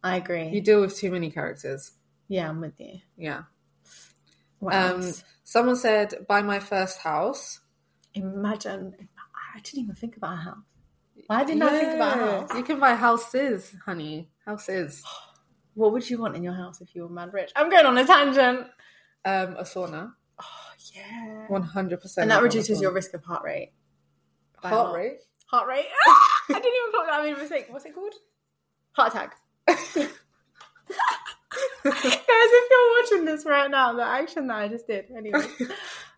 [0.03, 0.49] I agree.
[0.49, 1.93] You deal with too many characters.
[2.29, 3.01] yeah, I'm with you.
[3.17, 3.43] Yeah.
[4.59, 5.13] What Um,
[5.45, 7.61] someone said, "Buy my first house."
[8.15, 8.95] Imagine.
[9.55, 10.59] I didn't even think about a house.
[11.27, 12.55] Why didn't I think about a house?
[12.55, 14.29] You can buy houses, honey.
[14.47, 15.03] Houses.
[15.75, 17.53] What would you want in your house if you were mad rich?
[17.55, 18.67] I'm going on a tangent.
[19.25, 20.13] Um, a sauna.
[20.43, 20.45] Oh
[20.93, 21.47] yeah.
[21.47, 22.25] One hundred percent.
[22.25, 23.73] And that reduces your risk of heart rate.
[24.57, 25.21] heart rate.
[25.47, 25.87] Heart rate.
[26.07, 27.21] I didn't even clock that.
[27.21, 27.67] I made a mistake.
[27.71, 28.15] What's it called?
[28.93, 29.37] Heart attack.
[29.67, 30.09] Guys,
[31.85, 35.07] if you're watching this right now, the action that I just did.
[35.17, 35.47] Anyway.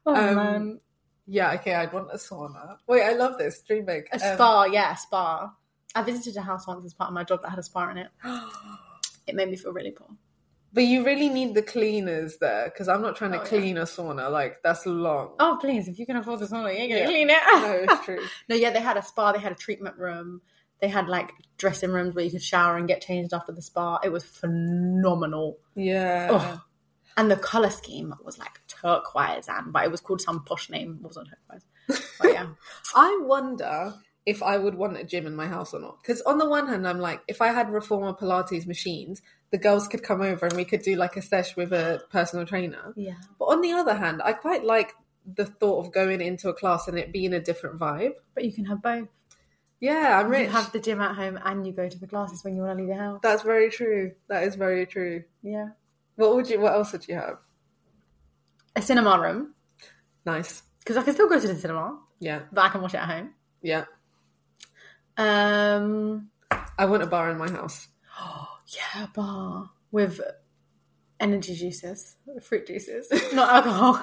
[0.05, 0.81] Oh Um, man.
[1.29, 2.77] Yeah, okay, I'd want a sauna.
[2.89, 3.63] Wait, I love this.
[3.63, 4.09] Dream big.
[4.11, 5.55] A Um, spa, yeah, a spa.
[5.95, 7.99] I visited a house once as part of my job that had a spa in
[7.99, 8.09] it.
[9.29, 10.09] It made me feel really poor.
[10.73, 13.49] But you really need the cleaners there because I'm not trying to Oh, yeah.
[13.49, 14.29] clean a sauna.
[14.29, 15.37] Like that's long.
[15.39, 17.07] Oh, please, if you can afford the sauna, you ain't gonna Yeah.
[17.07, 17.43] clean it.
[17.63, 18.25] No, it's true.
[18.49, 20.43] no, yeah, they had a spa, they had a treatment room,
[20.83, 23.99] they had like dressing rooms where you could shower and get changed after the spa.
[24.05, 25.59] It was phenomenal.
[25.75, 26.29] Yeah.
[26.31, 26.61] Oh.
[27.17, 30.99] And the color scheme was like turquoise, and but it was called some posh name.
[31.01, 31.65] It wasn't turquoise.
[32.21, 32.47] But yeah,
[32.95, 35.99] I wonder if I would want a gym in my house or not.
[36.03, 39.21] Because on the one hand, I'm like, if I had reformer Pilates machines,
[39.51, 42.47] the girls could come over and we could do like a sesh with a personal
[42.47, 42.93] trainer.
[42.97, 44.93] yeah, But on the other hand, I quite like
[45.27, 48.13] the thought of going into a class and it being a different vibe.
[48.35, 49.09] but you can have both.
[49.83, 50.47] Yeah, I'm rich.
[50.47, 52.79] You have the gym at home, and you go to the classes when you want
[52.79, 53.19] to leave the house.
[53.21, 54.13] That's very true.
[54.29, 55.25] That is very true.
[55.43, 55.71] Yeah,
[56.15, 56.61] What would you?
[56.61, 57.39] What else would you have?
[58.77, 59.55] a cinema room
[60.25, 60.63] Nice.
[60.79, 62.43] because I can still go to the cinema, Yeah.
[62.53, 63.35] but I can watch it at home.
[63.61, 63.85] Yeah.
[65.19, 66.31] Um,
[66.79, 67.89] I want a bar in my house.
[68.21, 70.21] Oh yeah, a bar with
[71.21, 73.95] Energy juices, fruit juices, not alcohol.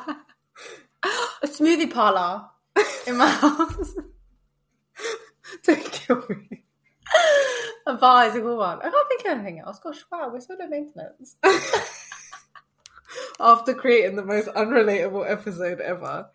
[1.42, 2.44] a smoothie parlor
[3.08, 3.94] in my house.
[5.64, 6.64] Don't kill me.
[7.88, 8.80] a bar is a good one.
[8.80, 9.80] I can't think of anything else.
[9.80, 11.36] Gosh, wow, we're so low maintenance.
[13.40, 16.30] After creating the most unrelatable episode ever.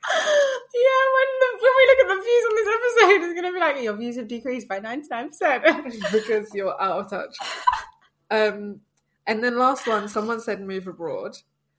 [0.75, 3.53] Yeah, when, the, when we look at the views on this episode, it's going to
[3.53, 6.12] be like your views have decreased by 99%.
[6.12, 7.37] because you're out of touch.
[8.31, 8.81] Um,
[9.27, 11.37] and then last one, someone said move abroad,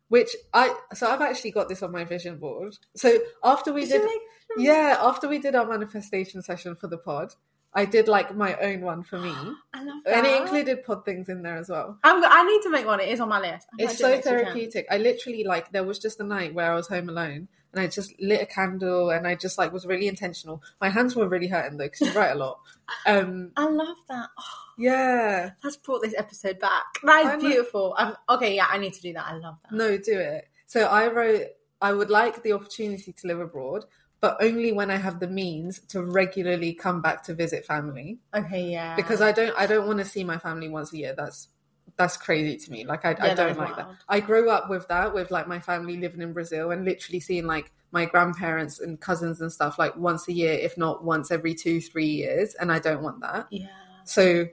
[0.07, 2.77] which I so I've actually got this on my vision board.
[2.95, 4.21] So after we Did did, you make-
[4.57, 7.33] yeah, after we did our manifestation session for the pod,
[7.73, 9.29] I did like my own one for me,
[9.73, 10.17] I love that.
[10.17, 11.97] and it included pod things in there as well.
[12.03, 12.99] I'm, I need to make one.
[13.01, 13.67] It is on my list.
[13.73, 14.85] I might It's so therapeutic.
[14.89, 17.87] I literally like there was just a night where I was home alone and I
[17.87, 20.63] just lit a candle and I just like was really intentional.
[20.79, 22.59] My hands were really hurting though because you write a lot.
[23.07, 24.29] Um, I love that.
[24.37, 24.43] Oh,
[24.77, 26.83] yeah, that's brought this episode back.
[27.03, 27.49] That is I is know.
[27.49, 27.95] beautiful.
[27.97, 29.25] I'm, okay, yeah, I need to do that.
[29.25, 29.75] I love that.
[29.75, 30.47] no, do it.
[30.67, 31.47] So I wrote
[31.81, 33.85] I would like the opportunity to live abroad,
[34.25, 38.71] but only when I have the means to regularly come back to visit family Okay,
[38.71, 38.95] yeah.
[38.95, 41.13] because I don't I don't want to see my family once a year.
[41.15, 41.49] That's
[41.95, 42.85] that's crazy to me.
[42.85, 43.87] Like I, I don't like that.
[44.09, 47.45] I grew up with that, with like my family living in Brazil and literally seeing
[47.45, 51.53] like my grandparents and cousins and stuff like once a year, if not once every
[51.53, 52.55] two, three years.
[52.55, 53.45] And I don't want that.
[53.51, 53.67] yeah.
[54.05, 54.47] So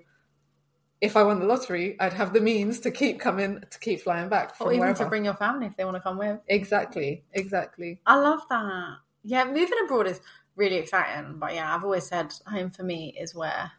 [1.01, 4.29] if I won the lottery, I'd have the means to keep coming, to keep flying
[4.29, 5.03] back from Or even wherever.
[5.05, 6.39] to bring your family if they want to come with.
[6.47, 8.01] exactly, exactly.
[8.07, 8.99] I love that.
[9.25, 10.21] Yeah, moving abroad is
[10.57, 11.39] really exciting.
[11.39, 13.73] But yeah, I've always said home for me is where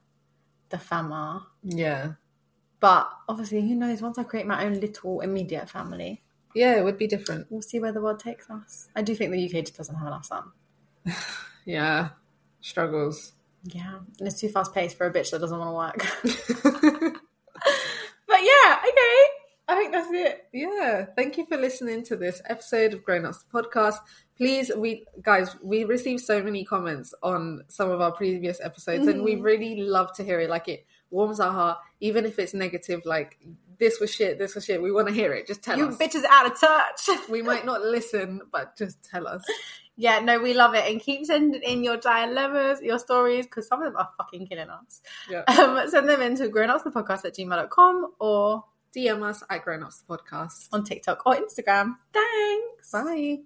[0.69, 1.45] the fam are.
[1.63, 2.13] Yeah.
[2.79, 4.01] But obviously, who knows?
[4.01, 6.21] Once I create my own little immediate family,
[6.53, 7.47] Yeah, it would be different.
[7.49, 8.89] we'll see where the world takes us.
[8.95, 10.51] I do think the UK just doesn't have enough sun.
[11.65, 12.09] Yeah.
[12.59, 13.31] Struggles.
[13.63, 16.23] Yeah, and it's too fast paced for a bitch that doesn't want to work.
[18.27, 19.23] but yeah, okay.
[19.73, 20.47] I think that's it.
[20.53, 23.97] yeah thank you for listening to this episode of grown ups podcast
[24.37, 29.23] please we guys we received so many comments on some of our previous episodes and
[29.23, 33.01] we really love to hear it like it warms our heart even if it's negative
[33.05, 33.39] like
[33.79, 35.97] this was shit this was shit we want to hear it just tell You us
[35.97, 37.09] bitches out of touch.
[37.29, 39.43] we might not listen but just tell us
[39.95, 40.89] yeah, no, we love it.
[40.91, 44.69] And keep sending in your dilemmas, your stories, because some of them are fucking killing
[44.69, 45.01] us.
[45.29, 48.63] yeah Um, send them into grownupsthepodcast at gmail.com or
[48.95, 51.95] dm us at grown ups podcast on TikTok or Instagram.
[52.13, 52.91] Thanks.
[52.91, 53.43] bye